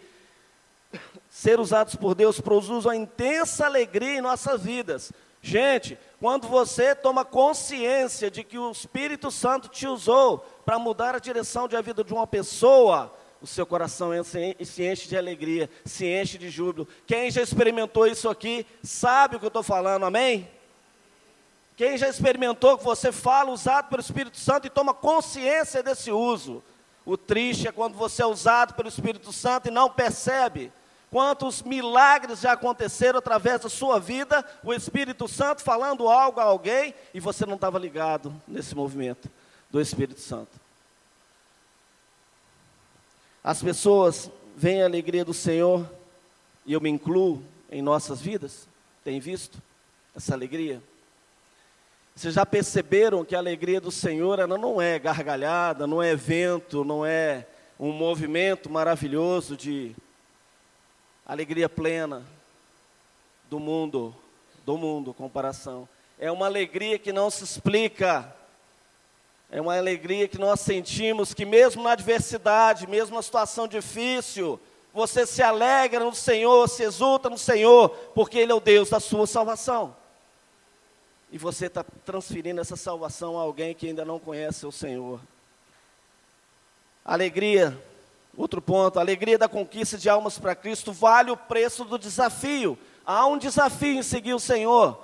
ser 1.30 1.60
usados 1.60 1.94
por 1.94 2.16
Deus 2.16 2.42
produz 2.42 2.86
uma 2.86 2.96
intensa 2.96 3.68
alegria 3.68 4.18
em 4.18 4.22
nossas 4.22 4.64
vidas. 4.64 5.14
Gente, 5.44 5.96
quando 6.20 6.48
você 6.48 6.96
toma 6.96 7.24
consciência 7.24 8.32
de 8.32 8.44
que 8.44 8.58
o 8.58 8.72
Espírito 8.72 9.30
Santo 9.30 9.70
te 9.70 9.86
usou 9.86 10.40
para 10.66 10.80
mudar 10.80 11.14
a 11.14 11.20
direção 11.20 11.68
de 11.68 11.76
a 11.76 11.82
vida 11.82 12.04
de 12.04 12.16
uma 12.16 12.26
pessoa, 12.26 13.14
o 13.44 13.48
seu 13.48 13.66
coração 13.66 14.12
se 14.24 14.84
enche 14.86 15.10
de 15.10 15.18
alegria, 15.18 15.70
se 15.84 16.06
enche 16.06 16.38
de 16.38 16.50
júbilo. 16.50 16.88
Quem 17.06 17.30
já 17.30 17.42
experimentou 17.42 18.08
isso 18.08 18.30
aqui, 18.30 18.66
sabe 18.82 19.36
o 19.36 19.40
que 19.40 19.44
eu 19.44 19.50
estou 19.50 19.62
falando, 19.62 20.06
amém? 20.06 20.50
Quem 21.76 21.98
já 21.98 22.08
experimentou 22.08 22.78
que 22.78 22.86
você 22.86 23.12
fala 23.12 23.52
usado 23.52 23.90
pelo 23.90 24.00
Espírito 24.00 24.38
Santo 24.38 24.68
e 24.68 24.70
toma 24.70 24.94
consciência 24.94 25.84
desse 25.84 26.10
uso. 26.10 26.64
O 27.06 27.18
triste 27.18 27.68
é 27.68 27.72
quando 27.74 27.96
você 27.96 28.24
é 28.24 28.26
usado 28.26 28.76
pelo 28.76 28.88
Espírito 28.88 29.34
Santo 29.34 29.68
e 29.68 29.72
não 29.72 29.90
percebe. 29.90 30.72
Quantos 31.12 31.62
milagres 31.62 32.40
já 32.40 32.54
aconteceram 32.54 33.20
através 33.20 33.60
da 33.60 33.68
sua 33.68 34.00
vida, 34.00 34.46
o 34.64 34.74
Espírito 34.74 35.28
Santo 35.28 35.62
falando 35.64 36.08
algo 36.08 36.40
a 36.40 36.44
alguém 36.44 36.96
e 37.14 37.20
você 37.20 37.46
não 37.46 37.56
estava 37.56 37.78
ligado 37.78 38.34
nesse 38.48 38.74
movimento 38.74 39.30
do 39.70 39.82
Espírito 39.82 40.22
Santo. 40.22 40.63
As 43.44 43.62
pessoas 43.62 44.32
veem 44.56 44.82
a 44.82 44.86
alegria 44.86 45.26
do 45.26 45.34
Senhor, 45.34 45.86
e 46.66 46.72
eu 46.72 46.80
me 46.80 46.90
incluo 46.90 47.44
em 47.70 47.82
nossas 47.82 48.22
vidas, 48.22 48.70
tem 49.04 49.20
visto 49.20 49.62
essa 50.16 50.34
alegria? 50.34 50.82
Vocês 52.16 52.36
já 52.36 52.46
perceberam 52.46 53.26
que 53.26 53.36
a 53.36 53.40
alegria 53.40 53.82
do 53.82 53.92
Senhor 53.92 54.40
ela 54.40 54.58
não 54.58 54.82
é 54.82 54.98
gargalhada, 54.98 55.86
não 55.86 56.02
é 56.02 56.12
evento, 56.12 56.86
não 56.86 57.06
é 57.06 57.46
um 57.78 57.92
movimento 57.92 58.70
maravilhoso 58.70 59.58
de 59.58 59.94
alegria 61.26 61.68
plena 61.68 62.24
do 63.50 63.60
mundo, 63.60 64.16
do 64.66 64.78
mundo, 64.78 65.14
comparação. 65.14 65.90
É 66.18 66.32
uma 66.32 66.46
alegria 66.46 66.98
que 66.98 67.12
não 67.12 67.30
se 67.30 67.44
explica, 67.44 68.34
é 69.54 69.62
uma 69.62 69.78
alegria 69.78 70.28
que 70.28 70.40
nós 70.40 70.62
sentimos 70.62 71.32
que, 71.32 71.46
mesmo 71.46 71.84
na 71.84 71.92
adversidade, 71.92 72.88
mesmo 72.88 73.16
na 73.16 73.22
situação 73.22 73.68
difícil, 73.68 74.60
você 74.92 75.28
se 75.28 75.44
alegra 75.44 76.04
no 76.04 76.16
Senhor, 76.16 76.68
se 76.68 76.82
exulta 76.82 77.30
no 77.30 77.38
Senhor, 77.38 77.90
porque 78.16 78.40
Ele 78.40 78.52
é 78.52 78.56
o 78.56 78.60
Deus 78.60 78.90
da 78.90 79.00
sua 79.00 79.28
salvação. 79.28 79.96
E 81.32 81.38
você 81.38 81.68
está 81.68 81.86
transferindo 82.04 82.62
essa 82.62 82.76
salvação 82.76 83.38
a 83.38 83.44
alguém 83.44 83.76
que 83.76 83.86
ainda 83.86 84.04
não 84.04 84.18
conhece 84.18 84.66
o 84.66 84.72
Senhor. 84.72 85.20
Alegria, 87.06 87.80
outro 88.36 88.60
ponto, 88.60 88.98
a 88.98 89.04
alegria 89.04 89.38
da 89.38 89.48
conquista 89.48 90.00
de 90.00 90.10
almas 90.10 90.40
para 90.40 90.56
Cristo 90.56 90.92
vale 90.92 91.30
o 91.30 91.38
preço 91.38 91.86
do 91.86 92.00
desafio. 92.00 92.76
Há 93.06 93.28
um 93.28 93.38
desafio 93.38 94.00
em 94.00 94.04
seguir 94.04 94.34
o 94.34 94.40
Senhor. 94.40 94.98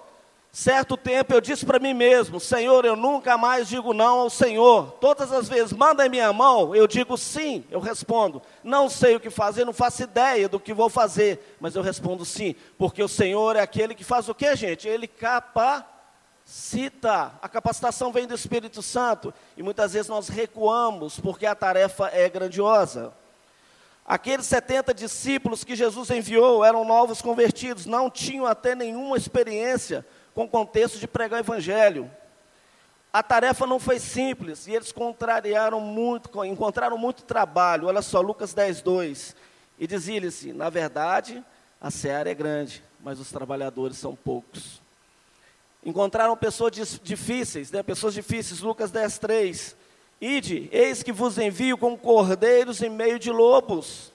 Certo 0.52 0.98
tempo 0.98 1.32
eu 1.32 1.40
disse 1.40 1.64
para 1.64 1.78
mim 1.78 1.94
mesmo: 1.94 2.40
Senhor, 2.40 2.84
eu 2.84 2.96
nunca 2.96 3.38
mais 3.38 3.68
digo 3.68 3.94
não 3.94 4.22
ao 4.22 4.30
Senhor. 4.32 4.94
Todas 5.00 5.32
as 5.32 5.48
vezes 5.48 5.72
manda 5.72 6.04
em 6.06 6.10
minha 6.10 6.34
mão, 6.34 6.76
eu 6.76 6.88
digo 6.88 7.16
sim, 7.18 7.64
eu 7.70 7.80
respondo. 7.80 8.42
Não 8.64 8.90
sei 8.90 9.16
o 9.16 9.20
que 9.20 9.30
fazer, 9.30 9.64
não 9.64 9.74
faço 9.74 10.02
ideia 10.02 10.50
do 10.50 10.60
que 10.60 10.74
vou 10.74 10.90
fazer, 10.90 11.56
mas 11.60 11.76
eu 11.76 11.84
respondo 11.84 12.26
sim, 12.26 12.56
porque 12.80 13.04
o 13.04 13.08
Senhor 13.08 13.56
é 13.56 13.62
aquele 13.62 13.94
que 13.94 14.04
faz 14.04 14.28
o 14.28 14.34
que, 14.34 14.56
gente? 14.56 14.88
Ele 14.88 15.06
capacita. 15.08 15.92
A 17.40 17.48
capacitação 17.48 18.12
vem 18.12 18.26
do 18.26 18.34
Espírito 18.34 18.82
Santo 18.82 19.32
e 19.56 19.62
muitas 19.62 19.94
vezes 19.94 20.10
nós 20.10 20.30
recuamos 20.30 21.20
porque 21.20 21.46
a 21.46 21.54
tarefa 21.54 22.10
é 22.12 22.28
grandiosa. 22.28 23.14
Aqueles 24.04 24.48
70 24.48 24.92
discípulos 24.96 25.64
que 25.64 25.76
Jesus 25.76 26.10
enviou 26.10 26.66
eram 26.66 26.84
novos 26.84 27.22
convertidos, 27.22 27.86
não 27.86 28.10
tinham 28.10 28.48
até 28.48 28.74
nenhuma 28.74 29.16
experiência 29.16 30.04
com 30.34 30.44
o 30.44 30.50
contexto 30.50 31.00
de 31.00 31.08
pregar 31.08 31.40
o 31.40 31.44
evangelho. 31.44 32.10
A 33.12 33.24
tarefa 33.24 33.66
não 33.66 33.80
foi 33.80 34.00
simples 34.00 34.68
e 34.68 34.72
eles 34.76 34.92
contrariaram 34.92 35.82
muito, 35.82 36.46
encontraram 36.46 36.98
muito 36.98 37.24
trabalho. 37.24 37.88
Olha 37.88 38.02
só, 38.02 38.22
Lucas 38.22 38.54
10, 38.54 38.82
2. 38.82 39.36
E 39.80 39.88
dizia-lhes: 39.88 40.46
Na 40.46 40.70
verdade, 40.70 41.44
a 41.82 41.90
seara 41.90 42.30
é 42.30 42.36
grande, 42.36 42.84
mas 43.00 43.20
os 43.20 43.32
trabalhadores 43.32 43.98
são 43.98 44.16
poucos. 44.16 44.82
Encontraram 45.84 46.36
pessoas 46.36 47.00
difíceis, 47.02 47.72
né? 47.72 47.82
pessoas 47.82 48.14
difíceis, 48.14 48.60
Lucas 48.60 48.92
10, 48.92 49.18
3. 49.18 49.76
Ide, 50.22 50.70
eis 50.72 51.02
que 51.02 51.14
vos 51.14 51.38
envio 51.38 51.78
como 51.78 51.98
cordeiros 51.98 52.82
em 52.82 52.90
meio 52.90 53.18
de 53.18 53.32
lobos. 53.32 54.12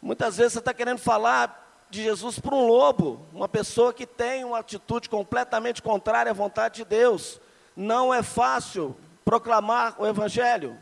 Muitas 0.00 0.38
vezes 0.38 0.54
você 0.54 0.58
está 0.58 0.72
querendo 0.72 0.98
falar 0.98 1.61
de 1.92 2.02
Jesus 2.02 2.38
para 2.38 2.54
um 2.54 2.66
lobo, 2.66 3.20
uma 3.34 3.46
pessoa 3.46 3.92
que 3.92 4.06
tem 4.06 4.44
uma 4.44 4.60
atitude 4.60 5.10
completamente 5.10 5.82
contrária 5.82 6.30
à 6.30 6.34
vontade 6.34 6.76
de 6.76 6.84
Deus. 6.86 7.38
Não 7.76 8.14
é 8.14 8.22
fácil 8.22 8.96
proclamar 9.22 9.94
o 9.98 10.06
Evangelho. 10.06 10.78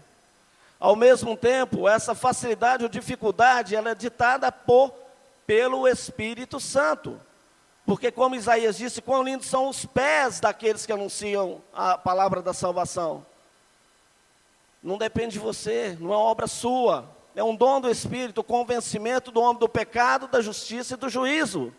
Ao 0.78 0.94
mesmo 0.94 1.36
tempo, 1.36 1.88
essa 1.88 2.14
facilidade 2.14 2.84
ou 2.84 2.88
dificuldade, 2.88 3.74
ela 3.74 3.90
é 3.90 3.94
ditada 3.94 4.52
por, 4.52 4.94
pelo 5.48 5.88
Espírito 5.88 6.60
Santo. 6.60 7.20
Porque, 7.84 8.12
como 8.12 8.36
Isaías 8.36 8.76
disse, 8.76 9.02
quão 9.02 9.24
lindos 9.24 9.48
são 9.48 9.68
os 9.68 9.84
pés 9.84 10.38
daqueles 10.38 10.86
que 10.86 10.92
anunciam 10.92 11.60
a 11.74 11.98
palavra 11.98 12.40
da 12.40 12.54
salvação. 12.54 13.26
Não 14.80 14.96
depende 14.96 15.32
de 15.32 15.38
você, 15.40 15.96
não 15.98 16.12
é 16.12 16.16
obra 16.16 16.46
sua, 16.46 17.04
é 17.34 17.44
um 17.44 17.54
dom 17.54 17.80
do 17.80 17.90
Espírito, 17.90 18.40
o 18.40 18.44
convencimento 18.44 19.30
do 19.30 19.40
homem 19.40 19.60
do 19.60 19.68
pecado, 19.68 20.26
da 20.26 20.40
justiça 20.40 20.94
e 20.94 20.96
do 20.96 21.08
juízo. 21.08 21.72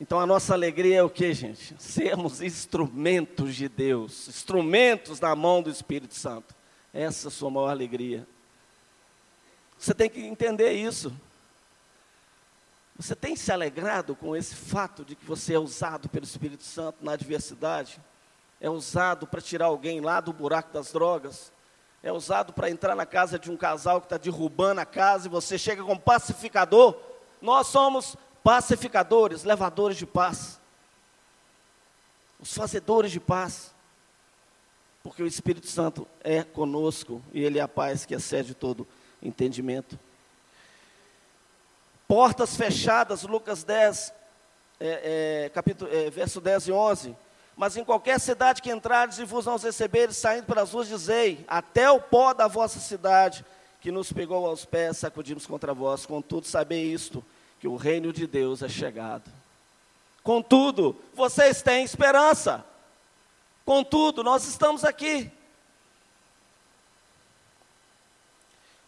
Então 0.00 0.20
a 0.20 0.26
nossa 0.26 0.54
alegria 0.54 0.98
é 0.98 1.02
o 1.02 1.10
que, 1.10 1.32
gente? 1.34 1.74
Sermos 1.78 2.40
instrumentos 2.40 3.54
de 3.56 3.68
Deus, 3.68 4.28
instrumentos 4.28 5.18
na 5.18 5.34
mão 5.34 5.62
do 5.62 5.70
Espírito 5.70 6.14
Santo. 6.14 6.54
Essa 6.92 7.26
é 7.26 7.28
a 7.28 7.32
sua 7.32 7.50
maior 7.50 7.70
alegria. 7.70 8.26
Você 9.78 9.94
tem 9.94 10.08
que 10.08 10.20
entender 10.20 10.72
isso. 10.72 11.12
Você 12.96 13.14
tem 13.14 13.36
se 13.36 13.52
alegrado 13.52 14.16
com 14.16 14.34
esse 14.34 14.54
fato 14.54 15.04
de 15.04 15.14
que 15.14 15.24
você 15.24 15.54
é 15.54 15.58
usado 15.58 16.08
pelo 16.08 16.24
Espírito 16.24 16.64
Santo 16.64 17.04
na 17.04 17.12
adversidade? 17.12 18.00
É 18.60 18.68
usado 18.68 19.26
para 19.26 19.40
tirar 19.40 19.66
alguém 19.66 20.00
lá 20.00 20.20
do 20.20 20.32
buraco 20.32 20.72
das 20.72 20.92
drogas? 20.92 21.52
É 22.02 22.12
usado 22.12 22.52
para 22.52 22.70
entrar 22.70 22.94
na 22.94 23.04
casa 23.04 23.38
de 23.38 23.50
um 23.50 23.56
casal 23.56 24.00
que 24.00 24.06
está 24.06 24.16
derrubando 24.16 24.80
a 24.80 24.86
casa 24.86 25.26
e 25.26 25.30
você 25.30 25.58
chega 25.58 25.82
como 25.82 25.98
pacificador. 25.98 26.96
Nós 27.40 27.66
somos 27.66 28.16
pacificadores, 28.42 29.44
levadores 29.44 29.96
de 29.96 30.06
paz, 30.06 30.60
os 32.40 32.54
fazedores 32.54 33.10
de 33.10 33.18
paz, 33.18 33.74
porque 35.02 35.22
o 35.22 35.26
Espírito 35.26 35.66
Santo 35.66 36.06
é 36.22 36.42
conosco 36.44 37.22
e 37.32 37.42
Ele 37.42 37.58
é 37.58 37.62
a 37.62 37.68
paz 37.68 38.06
que 38.06 38.14
excede 38.14 38.54
todo 38.54 38.86
entendimento. 39.20 39.98
Portas 42.06 42.56
fechadas, 42.56 43.24
Lucas 43.24 43.64
10, 43.64 44.14
é, 44.80 45.44
é, 45.44 45.48
capítulo, 45.50 45.92
é, 45.92 46.08
verso 46.08 46.40
10 46.40 46.68
e 46.68 46.72
11 46.72 47.16
mas 47.58 47.76
em 47.76 47.84
qualquer 47.84 48.20
cidade 48.20 48.62
que 48.62 48.70
entrares 48.70 49.18
e 49.18 49.24
vos 49.24 49.44
não 49.44 49.56
receberes, 49.56 50.16
saindo 50.16 50.44
pelas 50.44 50.70
ruas, 50.70 50.86
dizei, 50.86 51.44
até 51.48 51.90
o 51.90 52.00
pó 52.00 52.32
da 52.32 52.46
vossa 52.46 52.78
cidade, 52.78 53.44
que 53.80 53.90
nos 53.90 54.12
pegou 54.12 54.46
aos 54.46 54.64
pés, 54.64 54.98
sacudimos 54.98 55.44
contra 55.44 55.74
vós. 55.74 56.06
Contudo, 56.06 56.46
sabei 56.46 56.84
isto, 56.84 57.22
que 57.58 57.66
o 57.66 57.74
reino 57.74 58.12
de 58.12 58.28
Deus 58.28 58.62
é 58.62 58.68
chegado. 58.68 59.28
Contudo, 60.22 60.94
vocês 61.14 61.60
têm 61.60 61.82
esperança. 61.82 62.64
Contudo, 63.64 64.22
nós 64.22 64.46
estamos 64.46 64.84
aqui. 64.84 65.28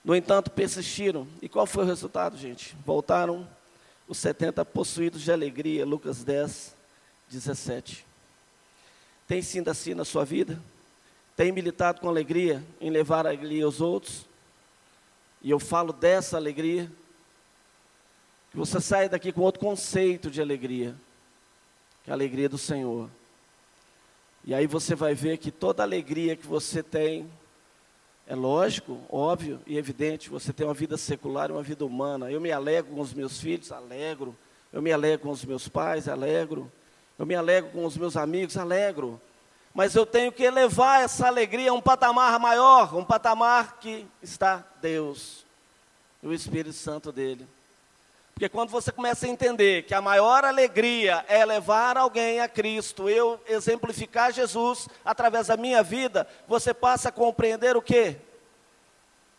No 0.04 0.14
entanto, 0.14 0.48
persistiram. 0.48 1.26
E 1.42 1.48
qual 1.48 1.66
foi 1.66 1.82
o 1.82 1.88
resultado, 1.88 2.36
gente? 2.38 2.76
Voltaram 2.86 3.48
os 4.06 4.18
70 4.18 4.64
possuídos 4.64 5.22
de 5.22 5.32
alegria. 5.32 5.84
Lucas 5.84 6.22
10, 6.22 6.76
17. 7.28 8.09
Tem 9.30 9.42
sido 9.42 9.68
assim 9.68 9.94
na 9.94 10.04
sua 10.04 10.24
vida? 10.24 10.60
Tem 11.36 11.52
militado 11.52 12.00
com 12.00 12.08
alegria 12.08 12.64
em 12.80 12.90
levar 12.90 13.24
a 13.24 13.28
alegria 13.28 13.64
aos 13.64 13.80
outros? 13.80 14.26
E 15.40 15.48
eu 15.48 15.60
falo 15.60 15.92
dessa 15.92 16.36
alegria. 16.36 16.90
Que 18.50 18.56
você 18.56 18.80
saia 18.80 19.08
daqui 19.08 19.30
com 19.30 19.42
outro 19.42 19.60
conceito 19.60 20.32
de 20.32 20.42
alegria. 20.42 20.96
Que 22.02 22.10
é 22.10 22.12
a 22.12 22.16
alegria 22.16 22.48
do 22.48 22.58
Senhor. 22.58 23.08
E 24.44 24.52
aí 24.52 24.66
você 24.66 24.96
vai 24.96 25.14
ver 25.14 25.38
que 25.38 25.52
toda 25.52 25.84
alegria 25.84 26.34
que 26.34 26.48
você 26.48 26.82
tem 26.82 27.30
é 28.26 28.34
lógico, 28.34 29.00
óbvio 29.08 29.60
e 29.64 29.78
evidente, 29.78 30.28
você 30.28 30.52
tem 30.52 30.66
uma 30.66 30.74
vida 30.74 30.96
secular 30.96 31.50
e 31.50 31.52
uma 31.52 31.62
vida 31.62 31.86
humana. 31.86 32.32
Eu 32.32 32.40
me 32.40 32.50
alegro 32.50 32.96
com 32.96 33.00
os 33.00 33.14
meus 33.14 33.40
filhos, 33.40 33.70
alegro. 33.70 34.36
Eu 34.72 34.82
me 34.82 34.90
alegro 34.90 35.20
com 35.28 35.30
os 35.30 35.44
meus 35.44 35.68
pais, 35.68 36.08
alegro. 36.08 36.68
Eu 37.20 37.26
me 37.26 37.34
alegro 37.34 37.68
com 37.68 37.84
os 37.84 37.98
meus 37.98 38.16
amigos, 38.16 38.56
alegro. 38.56 39.20
Mas 39.74 39.94
eu 39.94 40.06
tenho 40.06 40.32
que 40.32 40.42
elevar 40.42 41.02
essa 41.02 41.26
alegria 41.26 41.70
a 41.70 41.74
um 41.74 41.80
patamar 41.80 42.40
maior, 42.40 42.96
um 42.96 43.04
patamar 43.04 43.76
que 43.78 44.06
está 44.22 44.64
Deus, 44.80 45.44
e 46.22 46.26
o 46.26 46.32
Espírito 46.32 46.72
Santo 46.72 47.12
dele. 47.12 47.46
Porque 48.32 48.48
quando 48.48 48.70
você 48.70 48.90
começa 48.90 49.26
a 49.26 49.28
entender 49.28 49.82
que 49.82 49.92
a 49.92 50.00
maior 50.00 50.46
alegria 50.46 51.22
é 51.28 51.44
levar 51.44 51.98
alguém 51.98 52.40
a 52.40 52.48
Cristo, 52.48 53.06
eu 53.06 53.38
exemplificar 53.46 54.32
Jesus 54.32 54.88
através 55.04 55.48
da 55.48 55.58
minha 55.58 55.82
vida, 55.82 56.26
você 56.48 56.72
passa 56.72 57.10
a 57.10 57.12
compreender 57.12 57.76
o 57.76 57.82
quê? 57.82 58.16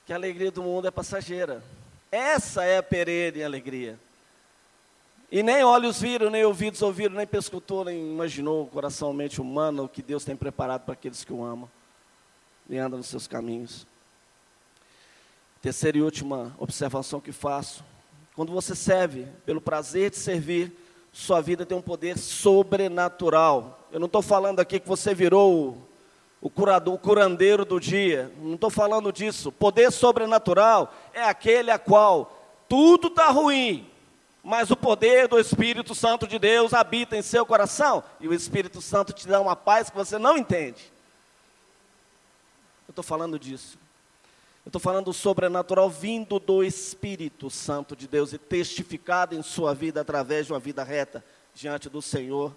Que 0.06 0.14
a 0.14 0.18
alegria 0.18 0.52
do 0.52 0.62
mundo 0.62 0.88
é 0.88 0.92
passageira. 0.92 1.64
Essa 2.12 2.64
é 2.64 2.78
a 2.78 2.84
perene 2.84 3.44
alegria. 3.44 3.98
E 5.32 5.42
nem 5.42 5.64
olhos 5.64 6.02
viram, 6.02 6.30
nem 6.30 6.44
ouvidos 6.44 6.82
ouviram, 6.82 7.16
nem 7.16 7.26
pescutou, 7.26 7.86
nem 7.86 7.98
imaginou 8.12 8.64
o 8.64 8.68
coração, 8.68 9.14
mente 9.14 9.40
humana 9.40 9.82
o 9.82 9.88
que 9.88 10.02
Deus 10.02 10.26
tem 10.26 10.36
preparado 10.36 10.82
para 10.82 10.94
aqueles 10.94 11.24
que 11.24 11.32
o 11.32 11.44
amam 11.44 11.70
e 12.70 12.78
andam 12.78 12.98
nos 12.98 13.08
seus 13.08 13.28
caminhos. 13.28 13.88
Terceira 15.62 15.98
e 15.98 16.02
última 16.02 16.54
observação 16.60 17.22
que 17.22 17.32
faço 17.32 17.84
quando 18.36 18.54
você 18.54 18.74
serve 18.74 19.28
pelo 19.46 19.60
prazer 19.60 20.10
de 20.10 20.16
servir, 20.16 20.72
sua 21.12 21.42
vida 21.42 21.66
tem 21.66 21.78
um 21.78 21.82
poder 21.82 22.18
sobrenatural. 22.18 23.88
Eu 23.92 24.00
não 24.00 24.06
estou 24.06 24.22
falando 24.22 24.62
aqui 24.62 24.80
que 24.80 24.88
você 24.88 25.14
virou 25.14 25.78
o, 26.40 26.50
curador, 26.50 26.94
o 26.94 26.98
curandeiro 26.98 27.66
do 27.66 27.78
dia. 27.78 28.32
Não 28.42 28.56
estou 28.56 28.70
falando 28.70 29.12
disso. 29.12 29.52
Poder 29.52 29.92
sobrenatural 29.92 30.94
é 31.14 31.24
aquele 31.24 31.70
a 31.72 31.78
qual 31.78 32.38
tudo 32.70 33.10
está 33.10 33.30
ruim, 33.30 33.91
mas 34.44 34.72
o 34.72 34.76
poder 34.76 35.28
do 35.28 35.40
Espírito 35.40 35.94
Santo 35.94 36.28
de 36.28 36.40
Deus 36.40 36.74
habita 36.74 37.16
em 37.16 37.22
seu 37.22 37.46
coração 37.46 38.04
e 38.20 38.28
o 38.28 38.34
Espírito 38.34 38.82
Santo 38.82 39.14
te 39.14 39.28
dá 39.28 39.40
uma 39.40 39.56
paz 39.56 39.90
que 39.90 39.96
você 39.96 40.18
não 40.18 40.38
entende. 40.38 40.92
Eu 42.88 42.92
estou 42.92 43.04
falando 43.04 43.38
disso. 43.38 43.78
Eu 44.66 44.70
estou 44.70 44.80
falando 44.80 45.06
do 45.06 45.14
sobrenatural 45.14 45.90
vindo 45.90 46.40
do 46.40 46.64
Espírito 46.64 47.50
Santo 47.50 47.96
de 47.96 48.08
Deus 48.08 48.34
e 48.34 48.38
testificado 48.38 49.36
em 49.36 49.42
sua 49.44 49.74
vida 49.74 50.02
através 50.02 50.48
de 50.48 50.54
uma 50.54 50.60
vida 50.60 50.84
reta 50.84 51.24
diante 51.54 51.90
do 51.90 52.02
Senhor. 52.02 52.56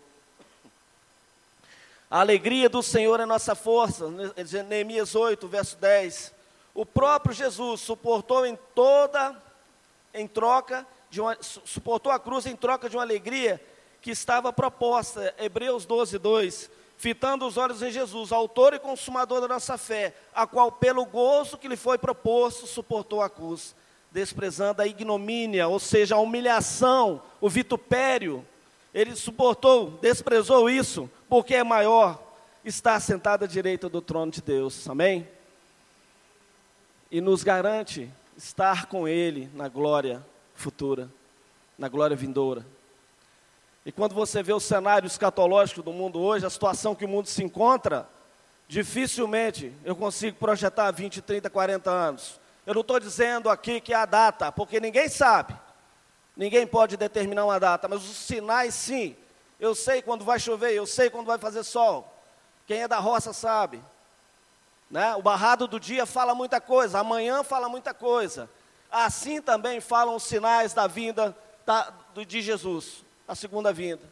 A 2.10 2.20
alegria 2.20 2.68
do 2.68 2.82
Senhor 2.82 3.20
é 3.20 3.26
nossa 3.26 3.54
força. 3.54 4.06
Neemias 4.68 5.14
8, 5.14 5.48
verso 5.48 5.76
10. 5.76 6.34
O 6.74 6.84
próprio 6.86 7.34
Jesus 7.34 7.80
suportou 7.80 8.44
em 8.44 8.58
toda, 8.74 9.36
em 10.12 10.26
troca 10.26 10.86
uma, 11.20 11.36
suportou 11.40 12.12
a 12.12 12.18
cruz 12.18 12.46
em 12.46 12.56
troca 12.56 12.88
de 12.88 12.96
uma 12.96 13.02
alegria 13.02 13.60
que 14.00 14.10
estava 14.10 14.52
proposta. 14.52 15.34
Hebreus 15.38 15.84
12, 15.84 16.18
2 16.18 16.70
fitando 16.96 17.46
os 17.46 17.56
olhos 17.56 17.82
em 17.82 17.90
Jesus, 17.90 18.32
autor 18.32 18.72
e 18.72 18.78
consumador 18.78 19.40
da 19.40 19.48
nossa 19.48 19.76
fé, 19.76 20.14
a 20.34 20.46
qual, 20.46 20.72
pelo 20.72 21.04
gozo 21.04 21.58
que 21.58 21.68
lhe 21.68 21.76
foi 21.76 21.98
proposto, 21.98 22.66
suportou 22.66 23.20
a 23.20 23.28
cruz, 23.28 23.74
desprezando 24.10 24.80
a 24.80 24.86
ignomínia, 24.86 25.68
ou 25.68 25.78
seja, 25.78 26.14
a 26.14 26.18
humilhação, 26.20 27.20
o 27.40 27.48
vitupério. 27.48 28.46
Ele 28.92 29.14
suportou, 29.16 29.98
desprezou 30.00 30.70
isso, 30.70 31.10
porque 31.28 31.56
é 31.56 31.64
maior 31.64 32.22
estar 32.64 32.98
sentado 33.00 33.44
à 33.44 33.46
direita 33.46 33.88
do 33.88 34.00
trono 34.00 34.30
de 34.30 34.40
Deus. 34.40 34.88
Amém? 34.88 35.28
E 37.10 37.20
nos 37.20 37.42
garante 37.42 38.10
estar 38.36 38.86
com 38.86 39.06
Ele 39.06 39.50
na 39.52 39.68
glória 39.68 40.24
futura, 40.54 41.10
na 41.78 41.88
glória 41.88 42.16
vindoura. 42.16 42.64
E 43.84 43.92
quando 43.92 44.14
você 44.14 44.42
vê 44.42 44.52
o 44.52 44.60
cenário 44.60 45.06
escatológico 45.06 45.82
do 45.82 45.92
mundo 45.92 46.20
hoje, 46.20 46.46
a 46.46 46.50
situação 46.50 46.94
que 46.94 47.04
o 47.04 47.08
mundo 47.08 47.26
se 47.26 47.42
encontra, 47.42 48.08
dificilmente 48.66 49.72
eu 49.84 49.94
consigo 49.94 50.38
projetar 50.38 50.90
20, 50.90 51.20
30, 51.20 51.50
40 51.50 51.90
anos. 51.90 52.40
Eu 52.66 52.74
não 52.74 52.80
estou 52.80 52.98
dizendo 52.98 53.50
aqui 53.50 53.80
que 53.80 53.92
é 53.92 53.96
a 53.96 54.06
data, 54.06 54.50
porque 54.50 54.80
ninguém 54.80 55.08
sabe. 55.08 55.54
Ninguém 56.34 56.66
pode 56.66 56.96
determinar 56.96 57.44
uma 57.44 57.60
data, 57.60 57.86
mas 57.86 58.02
os 58.02 58.16
sinais 58.16 58.74
sim. 58.74 59.14
Eu 59.60 59.74
sei 59.74 60.00
quando 60.00 60.24
vai 60.24 60.40
chover, 60.40 60.72
eu 60.72 60.86
sei 60.86 61.10
quando 61.10 61.26
vai 61.26 61.38
fazer 61.38 61.62
sol. 61.62 62.10
Quem 62.66 62.82
é 62.82 62.88
da 62.88 62.98
roça 62.98 63.32
sabe. 63.32 63.80
Né? 64.90 65.14
O 65.14 65.22
barrado 65.22 65.66
do 65.66 65.78
dia 65.78 66.06
fala 66.06 66.34
muita 66.34 66.60
coisa, 66.60 67.00
amanhã 67.00 67.42
fala 67.42 67.68
muita 67.68 67.92
coisa. 67.92 68.48
Assim 68.96 69.42
também 69.42 69.80
falam 69.80 70.14
os 70.14 70.22
sinais 70.22 70.72
da 70.72 70.86
vinda 70.86 71.36
da, 71.66 71.92
de 72.26 72.40
Jesus 72.40 73.04
a 73.26 73.34
segunda 73.34 73.72
vinda, 73.72 74.02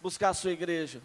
buscar 0.00 0.30
a 0.30 0.34
sua 0.34 0.50
igreja. 0.50 1.00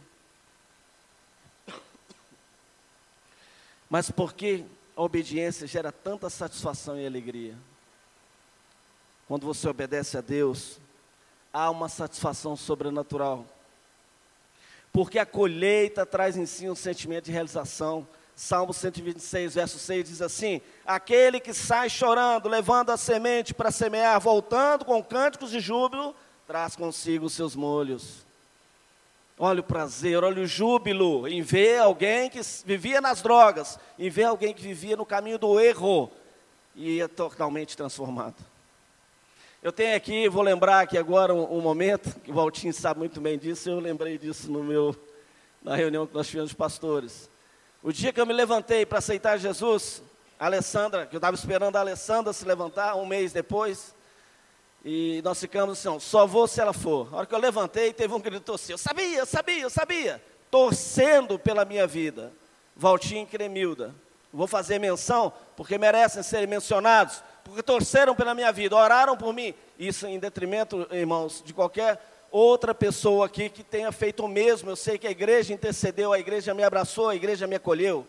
Mas 3.89 4.09
por 4.09 4.33
que 4.33 4.65
a 4.95 5.01
obediência 5.01 5.67
gera 5.67 5.91
tanta 5.91 6.29
satisfação 6.29 6.99
e 6.99 7.05
alegria? 7.05 7.55
Quando 9.27 9.45
você 9.45 9.67
obedece 9.67 10.17
a 10.17 10.21
Deus, 10.21 10.79
há 11.51 11.69
uma 11.69 11.88
satisfação 11.88 12.55
sobrenatural. 12.55 13.45
Porque 14.91 15.19
a 15.19 15.25
colheita 15.25 16.05
traz 16.05 16.36
em 16.36 16.45
si 16.45 16.67
um 16.69 16.75
sentimento 16.75 17.25
de 17.25 17.31
realização. 17.31 18.07
Salmo 18.36 18.74
126, 18.74 19.54
verso 19.56 19.78
6 19.78 20.10
diz 20.10 20.22
assim: 20.22 20.62
Aquele 20.86 21.39
que 21.39 21.54
sai 21.54 21.89
chorando, 21.89 22.50
levando 22.50 22.89
a 22.89 22.98
semente 22.98 23.54
para 23.54 23.72
semear, 23.72 24.19
voltando 24.19 24.86
com 24.86 25.04
cânticos 25.04 25.52
de 25.52 25.60
júbilo, 25.60 26.15
traz 26.48 26.76
consigo 26.76 27.26
os 27.26 27.34
seus 27.34 27.56
molhos. 27.56 28.26
Olha 29.38 29.62
o 29.62 29.63
prazer, 29.63 30.24
olha 30.24 30.41
o 30.41 30.48
júbilo 30.48 31.28
em 31.28 31.41
ver 31.41 31.80
alguém 31.80 32.30
que 32.30 32.39
vivia 32.65 33.02
nas 33.02 33.22
drogas, 33.22 33.80
em 33.98 34.10
ver 34.10 34.26
alguém 34.26 34.54
que 34.54 34.62
vivia 34.62 34.96
no 34.96 35.06
caminho 35.06 35.38
do 35.38 35.60
erro 35.60 36.12
e 36.76 36.98
ia 36.98 37.10
totalmente 37.10 37.76
transformado. 37.76 38.36
Eu 39.62 39.72
tenho 39.72 39.96
aqui, 39.96 40.28
vou 40.28 40.43
lembrar 40.43 40.82
aqui 40.82 40.98
agora 40.98 41.34
um, 41.34 41.58
um 41.58 41.62
momento, 41.62 42.19
que 42.19 42.32
o 42.32 42.34
Valtinho 42.34 42.74
sabe 42.74 43.00
muito 43.00 43.22
bem 43.22 43.38
disso, 43.38 43.69
eu 43.69 43.80
lembrei 43.80 44.17
disso 44.17 44.52
no 44.52 44.63
meu, 44.63 44.96
na 45.63 45.76
reunião 45.76 46.06
que 46.06 46.13
nós 46.13 46.28
tivemos 46.28 46.50
de 46.50 46.56
pastores. 46.56 47.30
O 47.86 47.91
dia 47.91 48.13
que 48.13 48.22
eu 48.22 48.26
me 48.26 48.32
levantei 48.32 48.86
para 48.86 49.00
aceitar 49.00 49.38
Jesus, 49.38 50.02
a 50.39 50.46
Alessandra, 50.46 51.06
que 51.06 51.13
eu 51.13 51.17
estava 51.17 51.36
esperando 51.36 51.76
a 51.76 51.82
Alessandra 51.82 52.32
se 52.32 52.46
levantar, 52.46 52.96
um 52.96 53.06
mês 53.06 53.34
depois, 53.34 53.93
e 54.86 55.22
nós 55.22 55.38
ficamos 55.38 55.86
assim, 55.86 56.00
só 56.00 56.26
vou 56.26 56.48
se 56.48 56.62
ela 56.62 56.72
for. 56.72 57.10
A 57.12 57.17
hora 57.17 57.26
que 57.26 57.36
eu 57.36 57.39
levantei, 57.39 57.91
teve 57.91 58.13
um 58.13 58.22
grito 58.22 58.54
assim, 58.54 58.72
eu 58.72 58.78
sabia, 58.78 59.19
eu 59.19 59.26
sabia, 59.26 59.62
eu 59.63 59.69
sabia. 59.69 60.24
Torcendo 60.50 61.38
pela 61.38 61.65
minha 61.65 61.86
vida. 61.86 62.32
Valtinho 62.74 63.24
e 63.24 63.26
Cremilda. 63.26 63.93
Vou 64.32 64.48
fazer 64.48 64.80
menção, 64.80 65.34
porque 65.58 65.78
merecem 65.78 66.24
ser 66.24 66.48
mencionados, 66.48 67.22
porque 67.43 67.62
torceram 67.62 68.15
pela 68.15 68.34
minha 68.34 68.54
vida, 68.54 68.78
oraram 68.78 69.17
por 69.17 69.34
mim. 69.34 69.54
Isso 69.78 70.08
em 70.08 70.17
detrimento, 70.19 70.88
irmãos, 70.89 71.43
de 71.46 71.54
qualquer 71.54 72.00
outra 72.34 72.74
pessoa 72.74 73.28
aqui 73.28 73.48
que 73.48 73.63
tenha 73.63 73.91
feito 73.91 74.26
o 74.26 74.28
mesmo. 74.28 74.72
Eu 74.72 74.76
sei 74.76 74.98
que 74.98 75.06
a 75.06 75.12
igreja 75.12 75.54
intercedeu, 75.54 76.12
a 76.12 76.19
igreja 76.19 76.52
me 76.52 76.63
abraçou, 76.63 77.08
a 77.08 77.15
igreja 77.15 77.46
me 77.46 77.56
acolheu. 77.56 78.08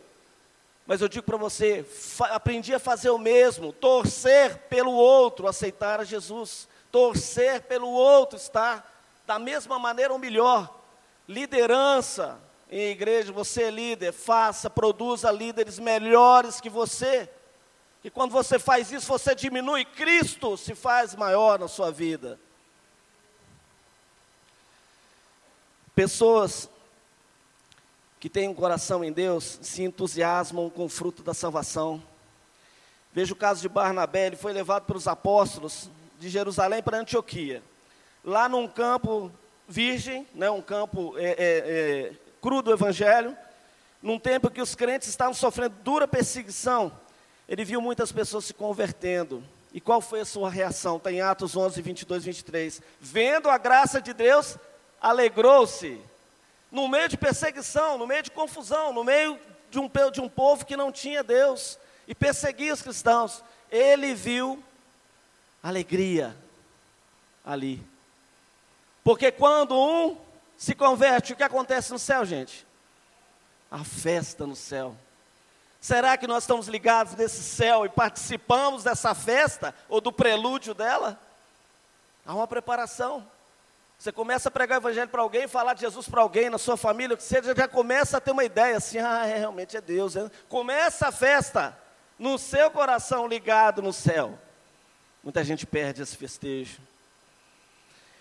Mas 0.86 1.02
eu 1.02 1.08
digo 1.08 1.26
para 1.26 1.36
você, 1.36 1.84
aprendi 2.30 2.74
a 2.74 2.78
fazer 2.78 3.10
o 3.10 3.18
mesmo, 3.18 3.72
torcer 3.72 4.56
pelo 4.68 4.92
outro, 4.92 5.46
aceitar 5.46 6.00
a 6.00 6.04
Jesus, 6.04 6.66
torcer 6.90 7.62
pelo 7.62 7.88
outro, 7.88 8.36
estar 8.36 8.90
da 9.26 9.38
mesma 9.38 9.78
maneira 9.78 10.12
ou 10.12 10.18
melhor. 10.18 10.74
Liderança 11.28 12.38
em 12.70 12.90
igreja, 12.90 13.30
você 13.30 13.64
é 13.64 13.70
líder, 13.70 14.12
faça, 14.12 14.70
produza 14.70 15.30
líderes 15.30 15.78
melhores 15.78 16.60
que 16.60 16.70
você. 16.70 17.28
E 18.02 18.10
quando 18.10 18.32
você 18.32 18.58
faz 18.58 18.90
isso, 18.90 19.06
você 19.06 19.34
diminui, 19.34 19.84
Cristo 19.84 20.56
se 20.56 20.74
faz 20.74 21.14
maior 21.14 21.58
na 21.58 21.68
sua 21.68 21.90
vida. 21.90 22.38
Pessoas 25.94 26.68
que 28.18 28.28
têm 28.28 28.48
um 28.48 28.54
coração 28.54 29.04
em 29.04 29.12
Deus 29.12 29.58
se 29.62 29.82
entusiasmam 29.82 30.68
com 30.70 30.86
o 30.86 30.88
fruto 30.88 31.22
da 31.22 31.32
salvação. 31.32 32.02
Veja 33.12 33.32
o 33.32 33.36
caso 33.36 33.60
de 33.60 33.68
Barnabé, 33.68 34.26
ele 34.26 34.36
foi 34.36 34.52
levado 34.52 34.86
pelos 34.86 35.06
apóstolos 35.06 35.88
de 36.18 36.28
Jerusalém 36.28 36.82
para 36.82 36.98
Antioquia. 36.98 37.62
Lá 38.24 38.48
num 38.48 38.66
campo 38.66 39.30
virgem, 39.68 40.26
né, 40.34 40.50
um 40.50 40.62
campo 40.62 41.14
é, 41.16 41.24
é, 41.24 41.34
é, 41.38 42.12
cru 42.42 42.60
do 42.60 42.72
evangelho, 42.72 43.36
num 44.02 44.18
tempo 44.18 44.50
que 44.50 44.60
os 44.60 44.74
crentes 44.74 45.08
estavam 45.08 45.32
sofrendo 45.32 45.76
dura 45.84 46.08
perseguição, 46.08 46.90
ele 47.48 47.64
viu 47.64 47.80
muitas 47.80 48.10
pessoas 48.10 48.46
se 48.46 48.54
convertendo. 48.54 49.44
E 49.72 49.80
qual 49.80 50.00
foi 50.00 50.20
a 50.20 50.24
sua 50.24 50.50
reação? 50.50 50.96
Está 50.96 51.12
em 51.12 51.20
Atos 51.20 51.56
11, 51.56 51.80
22, 51.80 52.24
23. 52.24 52.82
Vendo 53.00 53.48
a 53.48 53.58
graça 53.58 54.00
de 54.00 54.12
Deus, 54.12 54.56
alegrou-se. 55.04 56.00
No 56.70 56.88
meio 56.88 57.08
de 57.08 57.16
perseguição, 57.16 57.98
no 57.98 58.06
meio 58.06 58.22
de 58.22 58.30
confusão, 58.30 58.92
no 58.92 59.04
meio 59.04 59.38
de 59.70 59.78
um, 59.78 59.90
de 60.10 60.20
um 60.20 60.28
povo 60.28 60.64
que 60.64 60.76
não 60.76 60.90
tinha 60.90 61.22
Deus 61.22 61.78
e 62.08 62.14
perseguia 62.14 62.72
os 62.72 62.82
cristãos, 62.82 63.44
ele 63.70 64.14
viu 64.14 64.64
alegria 65.62 66.34
ali. 67.44 67.86
Porque 69.04 69.30
quando 69.30 69.78
um 69.78 70.16
se 70.56 70.74
converte, 70.74 71.34
o 71.34 71.36
que 71.36 71.42
acontece 71.42 71.92
no 71.92 71.98
céu, 71.98 72.24
gente? 72.24 72.66
A 73.70 73.84
festa 73.84 74.46
no 74.46 74.56
céu. 74.56 74.96
Será 75.80 76.16
que 76.16 76.26
nós 76.26 76.44
estamos 76.44 76.66
ligados 76.66 77.14
nesse 77.14 77.42
céu 77.42 77.84
e 77.84 77.90
participamos 77.90 78.82
dessa 78.82 79.14
festa 79.14 79.74
ou 79.86 80.00
do 80.00 80.10
prelúdio 80.10 80.72
dela? 80.72 81.20
Há 82.24 82.34
uma 82.34 82.46
preparação. 82.46 83.33
Você 83.98 84.12
começa 84.12 84.48
a 84.48 84.52
pregar 84.52 84.78
o 84.78 84.82
evangelho 84.82 85.08
para 85.08 85.22
alguém, 85.22 85.48
falar 85.48 85.74
de 85.74 85.80
Jesus 85.80 86.08
para 86.08 86.20
alguém, 86.20 86.50
na 86.50 86.58
sua 86.58 86.76
família, 86.76 87.16
que 87.16 87.22
seja, 87.22 87.54
já 87.54 87.68
começa 87.68 88.18
a 88.18 88.20
ter 88.20 88.32
uma 88.32 88.44
ideia 88.44 88.76
assim, 88.76 88.98
ah, 88.98 89.26
é, 89.26 89.38
realmente 89.38 89.76
é 89.76 89.80
Deus. 89.80 90.16
É. 90.16 90.30
Começa 90.48 91.08
a 91.08 91.12
festa 91.12 91.76
no 92.18 92.36
seu 92.38 92.70
coração 92.70 93.26
ligado 93.26 93.80
no 93.80 93.92
céu. 93.92 94.38
Muita 95.22 95.42
gente 95.42 95.66
perde 95.66 96.02
esse 96.02 96.16
festejo. 96.16 96.80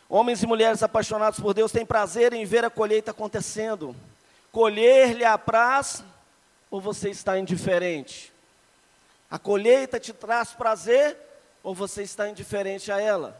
Homens 0.08 0.44
e 0.44 0.48
mulheres 0.48 0.84
apaixonados 0.84 1.40
por 1.40 1.54
Deus 1.54 1.72
têm 1.72 1.86
prazer 1.86 2.34
em 2.34 2.46
ver 2.46 2.64
a 2.64 2.70
colheita 2.70 3.12
acontecendo. 3.12 3.96
Colher-lhe 4.52 5.26
apraz 5.26 6.04
ou 6.70 6.80
você 6.80 7.10
está 7.10 7.38
indiferente? 7.38 8.32
A 9.30 9.40
colheita 9.40 10.00
te 10.00 10.14
traz 10.14 10.54
prazer 10.54 11.18
ou 11.64 11.74
você 11.74 12.04
está 12.04 12.30
indiferente 12.30 12.92
a 12.92 13.02
ela? 13.02 13.36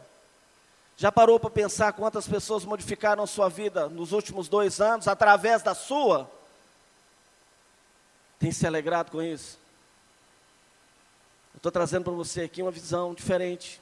Já 0.96 1.10
parou 1.10 1.40
para 1.40 1.50
pensar 1.50 1.92
quantas 1.92 2.28
pessoas 2.28 2.64
modificaram 2.64 3.26
sua 3.26 3.48
vida 3.48 3.88
nos 3.88 4.12
últimos 4.12 4.48
dois 4.48 4.80
anos 4.80 5.08
através 5.08 5.62
da 5.62 5.74
sua? 5.74 6.30
Tem 8.38 8.52
se 8.52 8.66
alegrado 8.66 9.10
com 9.10 9.22
isso? 9.22 9.58
Eu 11.52 11.58
estou 11.58 11.72
trazendo 11.72 12.04
para 12.04 12.12
você 12.12 12.42
aqui 12.42 12.62
uma 12.62 12.70
visão 12.70 13.14
diferente. 13.14 13.80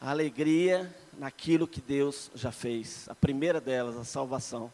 A 0.00 0.10
alegria 0.10 0.94
naquilo 1.14 1.68
que 1.68 1.80
Deus 1.80 2.30
já 2.34 2.50
fez. 2.50 3.08
A 3.08 3.14
primeira 3.14 3.60
delas, 3.60 3.96
a 3.96 4.04
salvação. 4.04 4.72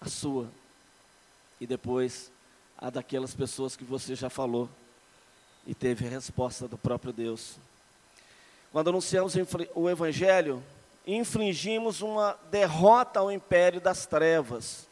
A 0.00 0.08
sua. 0.08 0.48
E 1.60 1.66
depois 1.66 2.30
a 2.78 2.88
daquelas 2.88 3.34
pessoas 3.34 3.76
que 3.76 3.84
você 3.84 4.14
já 4.14 4.30
falou 4.30 4.68
e 5.66 5.74
teve 5.74 6.06
a 6.06 6.10
resposta 6.10 6.66
do 6.66 6.78
próprio 6.78 7.12
Deus. 7.12 7.58
Quando 8.72 8.88
anunciamos 8.88 9.34
o 9.74 9.90
Evangelho, 9.90 10.62
infligimos 11.06 12.02
uma 12.02 12.38
derrota 12.50 13.20
ao 13.20 13.32
império 13.32 13.80
das 13.80 14.06
trevas. 14.06 14.88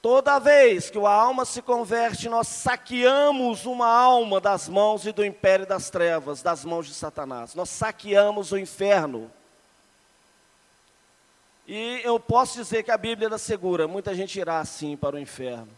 Toda 0.00 0.40
vez 0.40 0.90
que 0.90 0.98
a 0.98 1.08
alma 1.08 1.44
se 1.44 1.62
converte, 1.62 2.28
nós 2.28 2.48
saqueamos 2.48 3.66
uma 3.66 3.86
alma 3.86 4.40
das 4.40 4.68
mãos 4.68 5.06
e 5.06 5.12
do 5.12 5.24
império 5.24 5.64
das 5.64 5.90
trevas, 5.90 6.42
das 6.42 6.64
mãos 6.64 6.86
de 6.86 6.94
Satanás. 6.94 7.54
Nós 7.54 7.70
saqueamos 7.70 8.50
o 8.50 8.58
inferno. 8.58 9.30
E 11.66 12.00
eu 12.02 12.18
posso 12.18 12.58
dizer 12.58 12.82
que 12.82 12.90
a 12.90 12.98
Bíblia 12.98 13.28
é 13.32 13.38
segura, 13.38 13.86
muita 13.86 14.12
gente 14.12 14.38
irá 14.40 14.58
assim 14.58 14.96
para 14.96 15.14
o 15.14 15.18
inferno. 15.20 15.68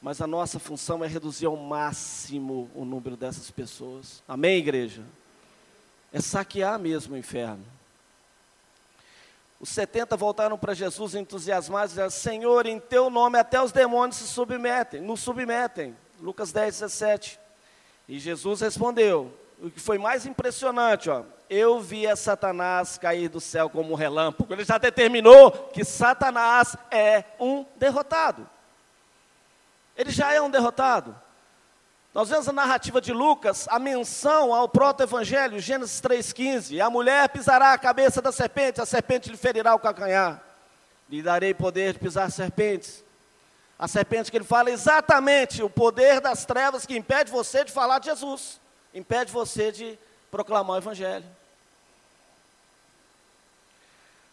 Mas 0.00 0.22
a 0.22 0.26
nossa 0.26 0.58
função 0.58 1.04
é 1.04 1.06
reduzir 1.06 1.44
ao 1.44 1.56
máximo 1.56 2.70
o 2.74 2.86
número 2.86 3.14
dessas 3.14 3.50
pessoas. 3.50 4.22
Amém, 4.26 4.56
igreja? 4.56 5.04
É 6.12 6.20
saquear 6.20 6.78
mesmo 6.78 7.14
o 7.14 7.18
inferno. 7.18 7.64
Os 9.60 9.68
70 9.68 10.16
voltaram 10.16 10.56
para 10.56 10.72
Jesus 10.72 11.14
entusiasmados 11.14 11.90
disseram, 11.90 12.10
Senhor, 12.10 12.66
em 12.66 12.80
teu 12.80 13.10
nome 13.10 13.38
até 13.38 13.62
os 13.62 13.72
demônios 13.72 14.16
se 14.16 14.26
submetem, 14.26 15.02
nos 15.02 15.20
submetem. 15.20 15.94
Lucas 16.18 16.50
10, 16.50 16.80
17. 16.80 17.38
E 18.08 18.18
Jesus 18.18 18.62
respondeu, 18.62 19.36
o 19.62 19.70
que 19.70 19.78
foi 19.78 19.98
mais 19.98 20.24
impressionante, 20.24 21.10
ó, 21.10 21.24
eu 21.48 21.80
vi 21.80 22.06
a 22.06 22.16
Satanás 22.16 22.96
cair 22.96 23.28
do 23.28 23.40
céu 23.40 23.68
como 23.68 23.92
um 23.92 23.96
relâmpago. 23.96 24.52
Ele 24.52 24.64
já 24.64 24.78
determinou 24.78 25.50
que 25.50 25.84
Satanás 25.84 26.76
é 26.90 27.24
um 27.38 27.66
derrotado. 27.76 28.48
Ele 29.96 30.10
já 30.10 30.32
é 30.32 30.40
um 30.40 30.48
derrotado. 30.48 31.14
Nós 32.12 32.28
vemos 32.28 32.48
a 32.48 32.52
narrativa 32.52 33.00
de 33.00 33.12
Lucas, 33.12 33.68
a 33.68 33.78
menção 33.78 34.52
ao 34.52 34.68
proto-evangelho, 34.68 35.60
Gênesis 35.60 36.00
3,15. 36.00 36.84
A 36.84 36.90
mulher 36.90 37.28
pisará 37.28 37.72
a 37.72 37.78
cabeça 37.78 38.20
da 38.20 38.32
serpente, 38.32 38.80
a 38.80 38.86
serpente 38.86 39.30
lhe 39.30 39.36
ferirá 39.36 39.76
o 39.76 39.78
calcanhar. 39.78 40.42
Lhe 41.08 41.22
darei 41.22 41.54
poder 41.54 41.92
de 41.92 42.00
pisar 42.00 42.28
serpentes. 42.32 43.04
A 43.78 43.86
serpente 43.86 44.28
que 44.28 44.36
ele 44.36 44.44
fala 44.44 44.70
é 44.70 44.72
exatamente 44.72 45.62
o 45.62 45.70
poder 45.70 46.20
das 46.20 46.44
trevas 46.44 46.84
que 46.84 46.96
impede 46.96 47.30
você 47.30 47.64
de 47.64 47.70
falar 47.70 48.00
de 48.00 48.06
Jesus, 48.06 48.60
impede 48.92 49.30
você 49.30 49.70
de 49.70 49.96
proclamar 50.32 50.76
o 50.76 50.80
evangelho. 50.80 51.24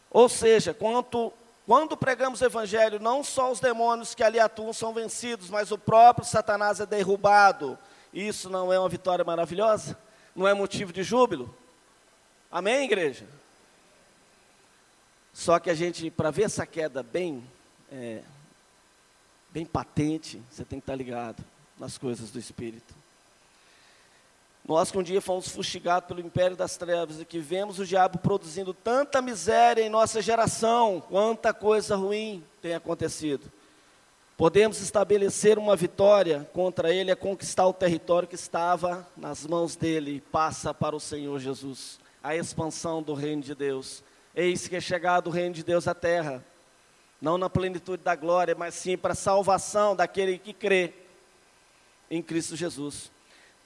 Ou 0.10 0.28
seja, 0.28 0.74
quanto 0.74 1.32
quando 1.68 1.98
pregamos 1.98 2.40
o 2.40 2.46
evangelho, 2.46 2.98
não 2.98 3.22
só 3.22 3.52
os 3.52 3.60
demônios 3.60 4.16
que 4.16 4.24
ali 4.24 4.40
atuam 4.40 4.72
são 4.72 4.94
vencidos, 4.94 5.50
mas 5.50 5.70
o 5.70 5.78
próprio 5.78 6.26
Satanás 6.26 6.80
é 6.80 6.86
derrubado. 6.86 7.78
Isso 8.14 8.50
não 8.50 8.72
é 8.72 8.80
uma 8.80 8.88
vitória 8.88 9.26
maravilhosa? 9.26 10.00
Não 10.34 10.48
é 10.48 10.54
motivo 10.54 10.94
de 10.94 11.04
júbilo? 11.04 11.54
Amém, 12.50 12.86
igreja? 12.86 13.28
Só 15.34 15.60
que 15.60 15.70
a 15.70 15.74
gente, 15.74 16.10
para 16.10 16.32
ver 16.32 16.44
essa 16.44 16.66
queda 16.66 17.04
bem, 17.04 17.44
é, 17.92 18.22
bem 19.50 19.66
patente, 19.66 20.42
você 20.50 20.64
tem 20.64 20.80
que 20.80 20.84
estar 20.84 20.96
ligado 20.96 21.44
nas 21.78 21.98
coisas 21.98 22.32
do 22.32 22.40
Espírito. 22.40 22.96
Nós 24.68 24.92
que 24.92 24.98
um 24.98 25.04
dia 25.04 25.22
fomos 25.22 25.48
fustigados 25.48 26.10
pelo 26.10 26.20
império 26.20 26.58
das 26.58 26.76
trevas 26.76 27.22
e 27.22 27.26
que 27.26 27.40
vemos 27.40 27.80
o 27.80 27.86
diabo 27.86 28.18
produzindo 28.18 28.74
tanta 28.74 29.22
miséria 29.22 29.82
em 29.82 29.90
nossa 29.90 30.22
geração, 30.22 31.02
quanta 31.08 31.54
coisa 31.54 31.96
ruim 31.96 32.44
tem 32.62 32.76
acontecido. 32.76 33.50
Podemos 34.36 34.82
estabelecer 34.82 35.58
uma 35.58 35.74
vitória 35.74 36.48
contra 36.52 36.94
ele, 36.94 37.10
é 37.10 37.16
conquistar 37.16 37.66
o 37.66 37.74
território 37.74 38.28
que 38.28 38.36
estava 38.36 39.08
nas 39.16 39.48
mãos 39.48 39.78
dele, 39.78 40.22
passa 40.32 40.74
para 40.74 40.96
o 40.96 41.00
Senhor 41.00 41.40
Jesus. 41.40 41.98
A 42.22 42.36
expansão 42.36 43.02
do 43.02 43.14
reino 43.14 43.42
de 43.42 43.56
Deus. 43.56 44.04
Eis 44.36 44.68
que 44.68 44.76
é 44.76 44.82
chegado 44.82 45.28
o 45.28 45.32
reino 45.32 45.56
de 45.56 45.64
Deus 45.64 45.88
à 45.88 45.96
terra. 45.96 46.46
Não 47.22 47.38
na 47.38 47.50
plenitude 47.50 48.04
da 48.04 48.16
glória, 48.16 48.54
mas 48.54 48.76
sim 48.76 48.98
para 48.98 49.14
a 49.14 49.16
salvação 49.16 49.96
daquele 49.96 50.38
que 50.38 50.52
crê 50.52 50.94
em 52.12 52.22
Cristo 52.22 52.56
Jesus. 52.56 53.10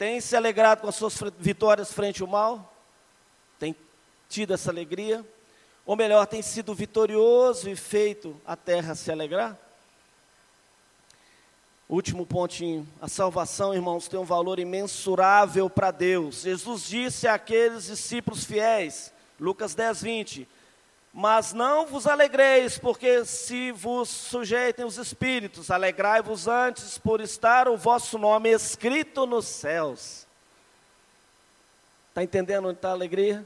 Tem 0.02 0.20
se 0.20 0.36
alegrado 0.36 0.82
com 0.82 0.88
as 0.88 0.96
suas 0.96 1.16
vitórias 1.38 1.94
frente 1.94 2.24
ao 2.24 2.28
mal? 2.28 2.74
Tem 3.60 3.76
tido 4.28 4.52
essa 4.52 4.72
alegria? 4.72 5.24
Ou 5.86 5.96
melhor, 5.96 6.26
tem 6.26 6.42
sido 6.42 6.74
vitorioso 6.74 7.70
e 7.70 7.76
feito 7.76 8.36
a 8.44 8.56
terra 8.56 8.96
se 8.96 9.12
alegrar? 9.12 9.56
Último 11.88 12.26
pontinho. 12.26 12.88
A 13.00 13.08
salvação, 13.08 13.76
irmãos, 13.76 14.08
tem 14.08 14.20
um 14.20 14.26
valor 14.26 14.58
imensurável 14.58 15.70
para 15.70 15.92
Deus. 15.92 16.42
Jesus 16.42 16.88
disse 16.88 17.28
àqueles 17.28 17.86
discípulos 17.86 18.44
fiéis, 18.44 19.14
Lucas 19.40 19.76
10, 19.76 20.02
20: 20.02 20.48
mas 21.14 21.52
não 21.52 21.86
vos 21.86 22.08
alegreis, 22.08 22.78
porque 22.78 23.26
se 23.26 23.72
vos 23.72 24.08
sujeitem 24.08 24.86
os 24.86 24.98
espíritos, 24.98 25.70
alegrai-vos 25.70 26.48
antes 26.48 26.98
por 26.98 27.20
estar 27.20 27.68
o 27.68 27.76
vosso 27.76 28.18
nome 28.18 28.50
escrito 28.50 29.26
nos 29.26 29.46
céus. 29.46 30.26
Está 32.10 32.24
entendendo 32.24 32.68
onde 32.68 32.78
está 32.78 32.90
a 32.90 32.94
alegria? 32.94 33.46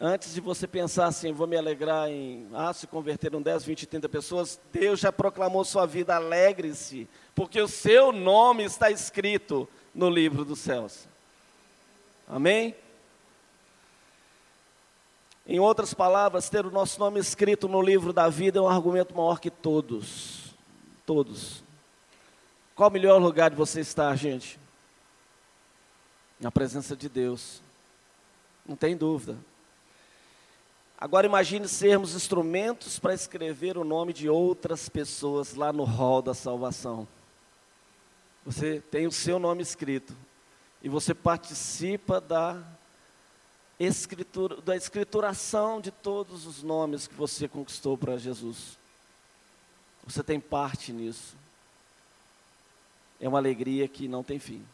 Antes 0.00 0.32
de 0.32 0.40
você 0.40 0.64
pensar 0.64 1.06
assim, 1.06 1.32
vou 1.32 1.48
me 1.48 1.56
alegrar 1.56 2.08
em, 2.08 2.48
ah, 2.54 2.72
se 2.72 2.86
converteram 2.86 3.42
10, 3.42 3.64
20, 3.64 3.86
30 3.86 4.08
pessoas, 4.08 4.60
Deus 4.72 5.00
já 5.00 5.10
proclamou 5.10 5.64
sua 5.64 5.86
vida, 5.86 6.14
alegre-se, 6.14 7.08
porque 7.34 7.60
o 7.60 7.66
seu 7.66 8.12
nome 8.12 8.62
está 8.62 8.92
escrito 8.92 9.68
no 9.92 10.08
livro 10.08 10.44
dos 10.44 10.60
céus. 10.60 11.08
Amém? 12.28 12.76
Em 15.48 15.58
outras 15.58 15.94
palavras, 15.94 16.50
ter 16.50 16.66
o 16.66 16.70
nosso 16.70 17.00
nome 17.00 17.18
escrito 17.18 17.66
no 17.66 17.80
livro 17.80 18.12
da 18.12 18.28
vida 18.28 18.58
é 18.58 18.62
um 18.62 18.68
argumento 18.68 19.16
maior 19.16 19.40
que 19.40 19.50
todos. 19.50 20.54
Todos. 21.06 21.64
Qual 22.74 22.90
o 22.90 22.92
melhor 22.92 23.18
lugar 23.18 23.48
de 23.48 23.56
você 23.56 23.80
estar, 23.80 24.14
gente? 24.14 24.60
Na 26.38 26.52
presença 26.52 26.94
de 26.94 27.08
Deus. 27.08 27.62
Não 28.66 28.76
tem 28.76 28.94
dúvida. 28.94 29.38
Agora 31.00 31.26
imagine 31.26 31.66
sermos 31.66 32.14
instrumentos 32.14 32.98
para 32.98 33.14
escrever 33.14 33.78
o 33.78 33.84
nome 33.84 34.12
de 34.12 34.28
outras 34.28 34.90
pessoas 34.90 35.54
lá 35.54 35.72
no 35.72 35.84
hall 35.84 36.20
da 36.20 36.34
salvação. 36.34 37.08
Você 38.44 38.82
tem 38.90 39.06
o 39.06 39.12
seu 39.12 39.38
nome 39.38 39.62
escrito 39.62 40.14
e 40.82 40.90
você 40.90 41.14
participa 41.14 42.20
da 42.20 42.62
escritura, 43.78 44.60
da 44.60 44.76
escrituração 44.76 45.80
de 45.80 45.90
todos 45.90 46.46
os 46.46 46.62
nomes 46.62 47.06
que 47.06 47.14
você 47.14 47.46
conquistou 47.46 47.96
para 47.96 48.16
Jesus. 48.18 48.78
Você 50.04 50.22
tem 50.22 50.40
parte 50.40 50.92
nisso. 50.92 51.36
É 53.20 53.28
uma 53.28 53.38
alegria 53.38 53.86
que 53.86 54.08
não 54.08 54.22
tem 54.22 54.38
fim. 54.38 54.64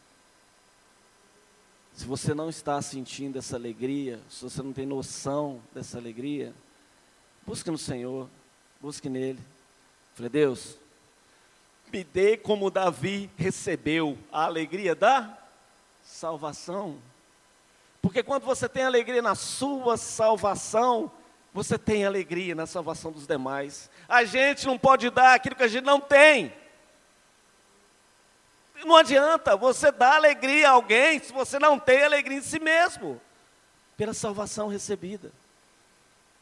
Se 1.93 2.05
você 2.05 2.33
não 2.33 2.49
está 2.49 2.81
sentindo 2.81 3.37
essa 3.37 3.55
alegria, 3.55 4.19
se 4.29 4.43
você 4.43 4.61
não 4.61 4.73
tem 4.73 4.85
noção 4.85 5.61
dessa 5.73 5.97
alegria, 5.97 6.53
busque 7.45 7.71
no 7.71 7.77
Senhor, 7.77 8.29
busque 8.81 9.07
nele. 9.07 9.39
Falei, 10.13 10.29
Deus, 10.29 10.77
me 11.91 12.03
dê 12.03 12.37
como 12.37 12.69
Davi 12.69 13.29
recebeu 13.37 14.17
a 14.31 14.45
alegria 14.45 14.93
da 14.93 15.37
salvação. 16.03 16.97
Porque 18.05 18.21
quando 18.21 18.43
você 18.43 18.69
tem 18.69 18.83
alegria 18.83 19.19
na 19.19 19.33
sua 19.33 19.97
salvação, 19.97 21.11
você 21.51 21.75
tem 21.75 22.05
alegria 22.05 22.53
na 22.53 22.67
salvação 22.67 23.11
dos 23.11 23.25
demais. 23.25 23.89
A 24.07 24.23
gente 24.23 24.67
não 24.67 24.77
pode 24.77 25.09
dar 25.09 25.33
aquilo 25.33 25.55
que 25.55 25.63
a 25.63 25.67
gente 25.67 25.85
não 25.85 25.99
tem. 25.99 26.53
Não 28.85 28.95
adianta 28.95 29.57
você 29.57 29.91
dar 29.91 30.17
alegria 30.17 30.69
a 30.69 30.73
alguém 30.73 31.19
se 31.19 31.33
você 31.33 31.57
não 31.57 31.79
tem 31.79 32.03
alegria 32.03 32.37
em 32.37 32.43
si 32.43 32.59
mesmo, 32.59 33.19
pela 33.97 34.13
salvação 34.13 34.67
recebida. 34.67 35.31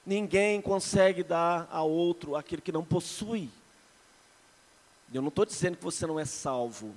Ninguém 0.06 0.62
consegue 0.62 1.24
dar 1.24 1.66
a 1.72 1.82
outro 1.82 2.36
aquilo 2.36 2.62
que 2.62 2.74
não 2.74 2.84
possui. 2.84 3.50
Eu 5.14 5.22
não 5.22 5.30
estou 5.30 5.46
dizendo 5.46 5.78
que 5.78 5.84
você 5.86 6.06
não 6.06 6.20
é 6.20 6.26
salvo. 6.26 6.88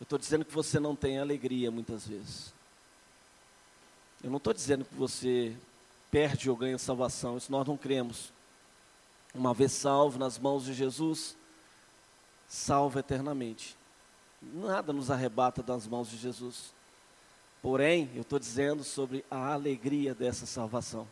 Eu 0.00 0.04
estou 0.04 0.18
dizendo 0.18 0.46
que 0.46 0.54
você 0.54 0.80
não 0.80 0.96
tem 0.96 1.18
alegria 1.18 1.70
muitas 1.70 2.06
vezes. 2.06 2.58
Eu 4.22 4.30
não 4.30 4.36
estou 4.36 4.52
dizendo 4.52 4.84
que 4.84 4.94
você 4.94 5.56
perde 6.10 6.50
ou 6.50 6.56
ganha 6.56 6.78
salvação. 6.78 7.36
Isso 7.36 7.50
nós 7.50 7.66
não 7.66 7.76
cremos. 7.76 8.32
Uma 9.34 9.54
vez 9.54 9.72
salvo 9.72 10.18
nas 10.18 10.38
mãos 10.38 10.64
de 10.64 10.74
Jesus, 10.74 11.36
salvo 12.48 12.98
eternamente. 12.98 13.76
Nada 14.42 14.92
nos 14.92 15.10
arrebata 15.10 15.62
das 15.62 15.86
mãos 15.86 16.10
de 16.10 16.16
Jesus. 16.16 16.72
Porém, 17.62 18.10
eu 18.14 18.22
estou 18.22 18.38
dizendo 18.38 18.82
sobre 18.82 19.24
a 19.30 19.52
alegria 19.52 20.14
dessa 20.14 20.46
salvação. 20.46 21.06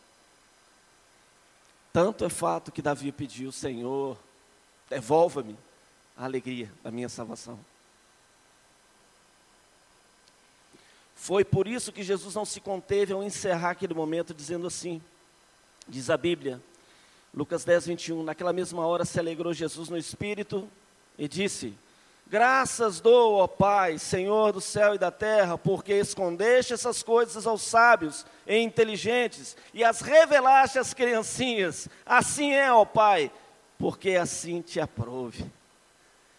Tanto 1.92 2.24
é 2.24 2.28
fato 2.28 2.72
que 2.72 2.82
Davi 2.82 3.12
pediu, 3.12 3.52
Senhor, 3.52 4.18
devolva-me 4.88 5.56
a 6.16 6.24
alegria 6.24 6.70
da 6.82 6.90
minha 6.90 7.08
salvação. 7.08 7.58
Foi 11.20 11.44
por 11.44 11.66
isso 11.66 11.90
que 11.90 12.04
Jesus 12.04 12.36
não 12.36 12.44
se 12.44 12.60
conteve 12.60 13.12
ao 13.12 13.24
encerrar 13.24 13.70
aquele 13.70 13.92
momento 13.92 14.32
dizendo 14.32 14.68
assim, 14.68 15.02
diz 15.86 16.10
a 16.10 16.16
Bíblia, 16.16 16.62
Lucas 17.34 17.64
10, 17.64 17.86
21, 17.88 18.22
naquela 18.22 18.52
mesma 18.52 18.86
hora 18.86 19.04
se 19.04 19.18
alegrou 19.18 19.52
Jesus 19.52 19.88
no 19.88 19.98
Espírito 19.98 20.68
e 21.18 21.26
disse, 21.26 21.74
Graças 22.28 23.00
dou, 23.00 23.34
ó 23.34 23.48
Pai, 23.48 23.98
Senhor 23.98 24.52
do 24.52 24.60
céu 24.60 24.94
e 24.94 24.98
da 24.98 25.10
terra, 25.10 25.58
porque 25.58 25.92
escondeste 25.94 26.72
essas 26.72 27.02
coisas 27.02 27.48
aos 27.48 27.62
sábios 27.62 28.24
e 28.46 28.56
inteligentes 28.56 29.56
e 29.74 29.82
as 29.82 30.00
revelaste 30.00 30.78
às 30.78 30.94
criancinhas. 30.94 31.88
Assim 32.06 32.54
é, 32.54 32.72
ó 32.72 32.84
Pai, 32.84 33.30
porque 33.76 34.14
assim 34.14 34.62
te 34.62 34.78
aprove. 34.78 35.44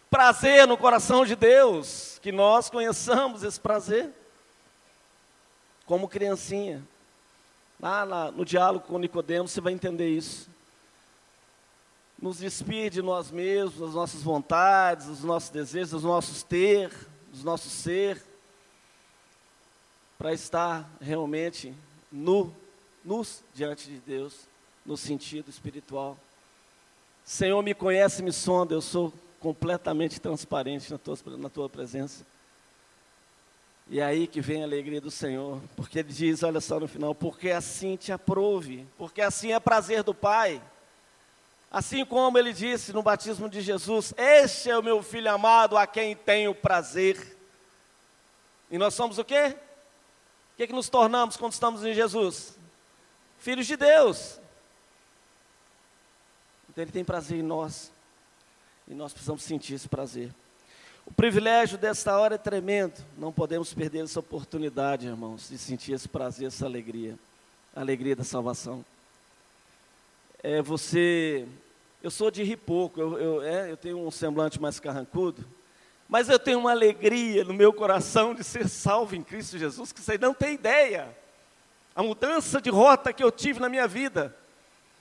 Prazer 0.08 0.66
no 0.66 0.78
coração 0.78 1.24
de 1.26 1.36
Deus, 1.36 2.18
que 2.22 2.32
nós 2.32 2.70
conheçamos 2.70 3.42
esse 3.42 3.60
prazer. 3.60 4.10
Como 5.90 6.06
criancinha. 6.06 6.80
Lá 7.80 8.30
no 8.30 8.44
diálogo 8.44 8.86
com 8.86 8.96
Nicodemos, 8.96 9.50
você 9.50 9.60
vai 9.60 9.72
entender 9.72 10.08
isso 10.08 10.48
nos 12.16 12.38
despir 12.38 12.90
de 12.90 13.02
nós 13.02 13.32
mesmos, 13.32 13.80
das 13.80 13.94
nossas 13.94 14.22
vontades, 14.22 15.06
dos 15.06 15.24
nossos 15.24 15.50
desejos, 15.50 15.90
dos 15.90 16.04
nossos 16.04 16.44
ter, 16.44 16.92
dos 17.32 17.42
nossos 17.42 17.72
ser, 17.72 18.22
para 20.16 20.32
estar 20.32 20.88
realmente 21.00 21.74
nu, 22.12 22.54
nus 23.04 23.42
diante 23.52 23.88
de 23.88 23.98
Deus, 23.98 24.46
no 24.86 24.96
sentido 24.96 25.50
espiritual. 25.50 26.16
Senhor, 27.24 27.60
me 27.64 27.74
conhece, 27.74 28.22
me 28.22 28.32
sonda, 28.32 28.74
eu 28.74 28.80
sou 28.80 29.12
completamente 29.40 30.20
transparente 30.20 30.88
na 30.92 30.98
tua, 30.98 31.18
na 31.36 31.48
tua 31.48 31.68
presença. 31.68 32.24
E 33.90 33.98
é 33.98 34.04
aí 34.04 34.28
que 34.28 34.40
vem 34.40 34.62
a 34.62 34.64
alegria 34.64 35.00
do 35.00 35.10
Senhor, 35.10 35.60
porque 35.74 35.98
Ele 35.98 36.12
diz, 36.12 36.44
olha 36.44 36.60
só 36.60 36.78
no 36.78 36.86
final, 36.86 37.12
porque 37.12 37.50
assim 37.50 37.96
te 37.96 38.12
aprove, 38.12 38.86
porque 38.96 39.20
assim 39.20 39.52
é 39.52 39.58
prazer 39.58 40.04
do 40.04 40.14
Pai. 40.14 40.62
Assim 41.70 42.04
como 42.04 42.36
ele 42.36 42.52
disse 42.52 42.92
no 42.92 43.00
batismo 43.00 43.48
de 43.48 43.60
Jesus: 43.60 44.12
Este 44.16 44.70
é 44.70 44.76
o 44.76 44.82
meu 44.82 45.02
filho 45.04 45.30
amado 45.30 45.76
a 45.76 45.86
quem 45.86 46.16
tenho 46.16 46.52
prazer. 46.52 47.38
E 48.68 48.76
nós 48.76 48.92
somos 48.92 49.18
o 49.18 49.24
quê? 49.24 49.56
O 50.52 50.56
que, 50.56 50.64
é 50.64 50.66
que 50.66 50.72
nos 50.72 50.88
tornamos 50.88 51.36
quando 51.36 51.52
estamos 51.52 51.84
em 51.84 51.94
Jesus? 51.94 52.58
Filhos 53.38 53.68
de 53.68 53.76
Deus. 53.76 54.40
Então 56.68 56.82
ele 56.82 56.90
tem 56.92 57.04
prazer 57.04 57.38
em 57.38 57.42
nós. 57.42 57.92
E 58.88 58.94
nós 58.94 59.12
precisamos 59.12 59.44
sentir 59.44 59.74
esse 59.74 59.88
prazer. 59.88 60.34
O 61.10 61.14
privilégio 61.14 61.76
desta 61.76 62.18
hora 62.18 62.36
é 62.36 62.38
tremendo. 62.38 63.04
Não 63.18 63.32
podemos 63.32 63.74
perder 63.74 64.04
essa 64.04 64.20
oportunidade, 64.20 65.06
irmãos, 65.06 65.48
de 65.50 65.58
sentir 65.58 65.92
esse 65.92 66.08
prazer, 66.08 66.46
essa 66.48 66.64
alegria. 66.64 67.18
A 67.74 67.80
alegria 67.80 68.16
da 68.16 68.24
salvação 68.24 68.84
é, 70.42 70.62
você. 70.62 71.46
Eu 72.02 72.10
sou 72.10 72.30
de 72.30 72.42
rir 72.42 72.56
pouco, 72.56 72.98
eu, 72.98 73.18
eu, 73.18 73.42
é, 73.42 73.70
eu 73.70 73.76
tenho 73.76 73.98
um 73.98 74.10
semblante 74.10 74.60
mais 74.60 74.80
carrancudo, 74.80 75.44
mas 76.08 76.30
eu 76.30 76.38
tenho 76.38 76.58
uma 76.58 76.70
alegria 76.70 77.44
no 77.44 77.52
meu 77.52 77.74
coração 77.74 78.34
de 78.34 78.42
ser 78.42 78.66
salvo 78.68 79.14
em 79.14 79.22
Cristo 79.22 79.58
Jesus, 79.58 79.92
que 79.92 80.00
você 80.00 80.16
não 80.16 80.32
tem 80.32 80.54
ideia. 80.54 81.14
A 81.94 82.02
mudança 82.02 82.58
de 82.58 82.70
rota 82.70 83.12
que 83.12 83.22
eu 83.22 83.30
tive 83.30 83.60
na 83.60 83.68
minha 83.68 83.86
vida, 83.86 84.34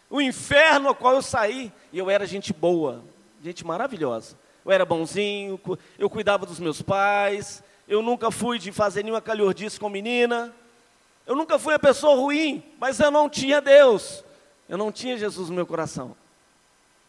o 0.09 0.19
inferno 0.19 0.89
ao 0.89 0.95
qual 0.95 1.15
eu 1.15 1.21
saí, 1.21 1.71
e 1.93 1.97
eu 1.97 2.09
era 2.09 2.25
gente 2.25 2.51
boa, 2.51 3.01
gente 3.41 3.65
maravilhosa. 3.65 4.35
Eu 4.65 4.71
era 4.71 4.85
bonzinho, 4.85 5.59
eu 5.97 6.09
cuidava 6.09 6.45
dos 6.45 6.59
meus 6.59 6.81
pais, 6.81 7.63
eu 7.87 8.01
nunca 8.01 8.29
fui 8.29 8.59
de 8.59 8.71
fazer 8.71 9.03
nenhuma 9.03 9.21
calhordice 9.21 9.79
com 9.79 9.89
menina, 9.89 10.53
eu 11.25 11.35
nunca 11.35 11.59
fui 11.59 11.73
a 11.73 11.79
pessoa 11.79 12.15
ruim, 12.15 12.63
mas 12.79 12.99
eu 12.99 13.11
não 13.11 13.29
tinha 13.29 13.61
Deus. 13.61 14.23
Eu 14.67 14.77
não 14.77 14.91
tinha 14.91 15.17
Jesus 15.17 15.49
no 15.49 15.55
meu 15.55 15.65
coração. 15.65 16.15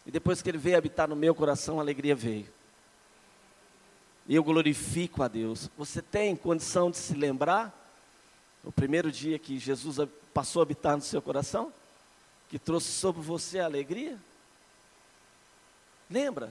E 0.07 0.11
depois 0.11 0.41
que 0.41 0.49
ele 0.49 0.57
veio 0.57 0.79
habitar 0.79 1.07
no 1.07 1.15
meu 1.15 1.35
coração, 1.35 1.79
a 1.79 1.83
alegria 1.83 2.15
veio. 2.15 2.49
E 4.27 4.35
eu 4.35 4.43
glorifico 4.43 5.23
a 5.23 5.29
Deus. 5.29 5.71
Você 5.77 6.01
tem 6.01 6.35
condição 6.35 6.91
de 6.91 6.97
se 6.97 7.15
lembrar 7.15 7.77
o 8.65 8.73
primeiro 8.73 9.13
dia 9.13 9.39
que 9.39 9.59
Jesus 9.59 9.99
passou 10.33 10.61
a 10.61 10.63
habitar 10.63 10.97
no 10.97 11.03
seu 11.03 11.21
coração? 11.21 11.73
Que 12.49 12.59
trouxe 12.59 12.93
sobre 12.93 13.21
você 13.21 13.59
a 13.59 13.67
alegria? 13.67 14.19
Lembra? 16.09 16.51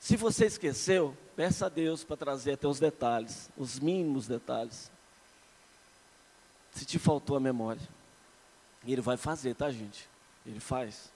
Se 0.00 0.16
você 0.16 0.46
esqueceu, 0.46 1.16
peça 1.36 1.66
a 1.66 1.68
Deus 1.68 2.02
para 2.02 2.16
trazer 2.16 2.52
até 2.52 2.66
os 2.66 2.80
detalhes, 2.80 3.50
os 3.56 3.78
mínimos 3.78 4.26
detalhes. 4.26 4.90
Se 6.72 6.86
te 6.86 6.98
faltou 6.98 7.36
a 7.36 7.40
memória. 7.40 7.86
E 8.84 8.92
ele 8.92 9.02
vai 9.02 9.18
fazer, 9.18 9.54
tá, 9.54 9.70
gente? 9.70 10.08
Ele 10.46 10.58
faz. 10.58 11.12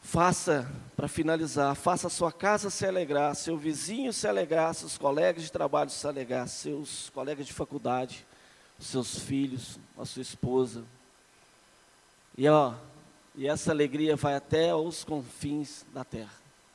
Faça, 0.00 0.70
para 0.96 1.08
finalizar, 1.08 1.74
faça 1.74 2.06
a 2.06 2.10
sua 2.10 2.32
casa 2.32 2.70
se 2.70 2.86
alegrar, 2.86 3.34
seu 3.34 3.56
vizinho 3.56 4.12
se 4.12 4.26
alegrar, 4.26 4.74
seus 4.74 4.98
colegas 4.98 5.42
de 5.42 5.52
trabalho 5.52 5.90
se 5.90 6.06
alegrar, 6.06 6.46
seus 6.48 7.10
colegas 7.10 7.46
de 7.46 7.52
faculdade, 7.52 8.26
seus 8.78 9.18
filhos, 9.18 9.78
a 9.98 10.04
sua 10.04 10.22
esposa. 10.22 10.84
E 12.36 12.46
ó, 12.48 12.74
e 13.34 13.48
essa 13.48 13.70
alegria 13.70 14.14
vai 14.14 14.34
até 14.34 14.74
os 14.74 15.04
confins 15.04 15.84
da 15.92 16.04
terra, 16.04 16.32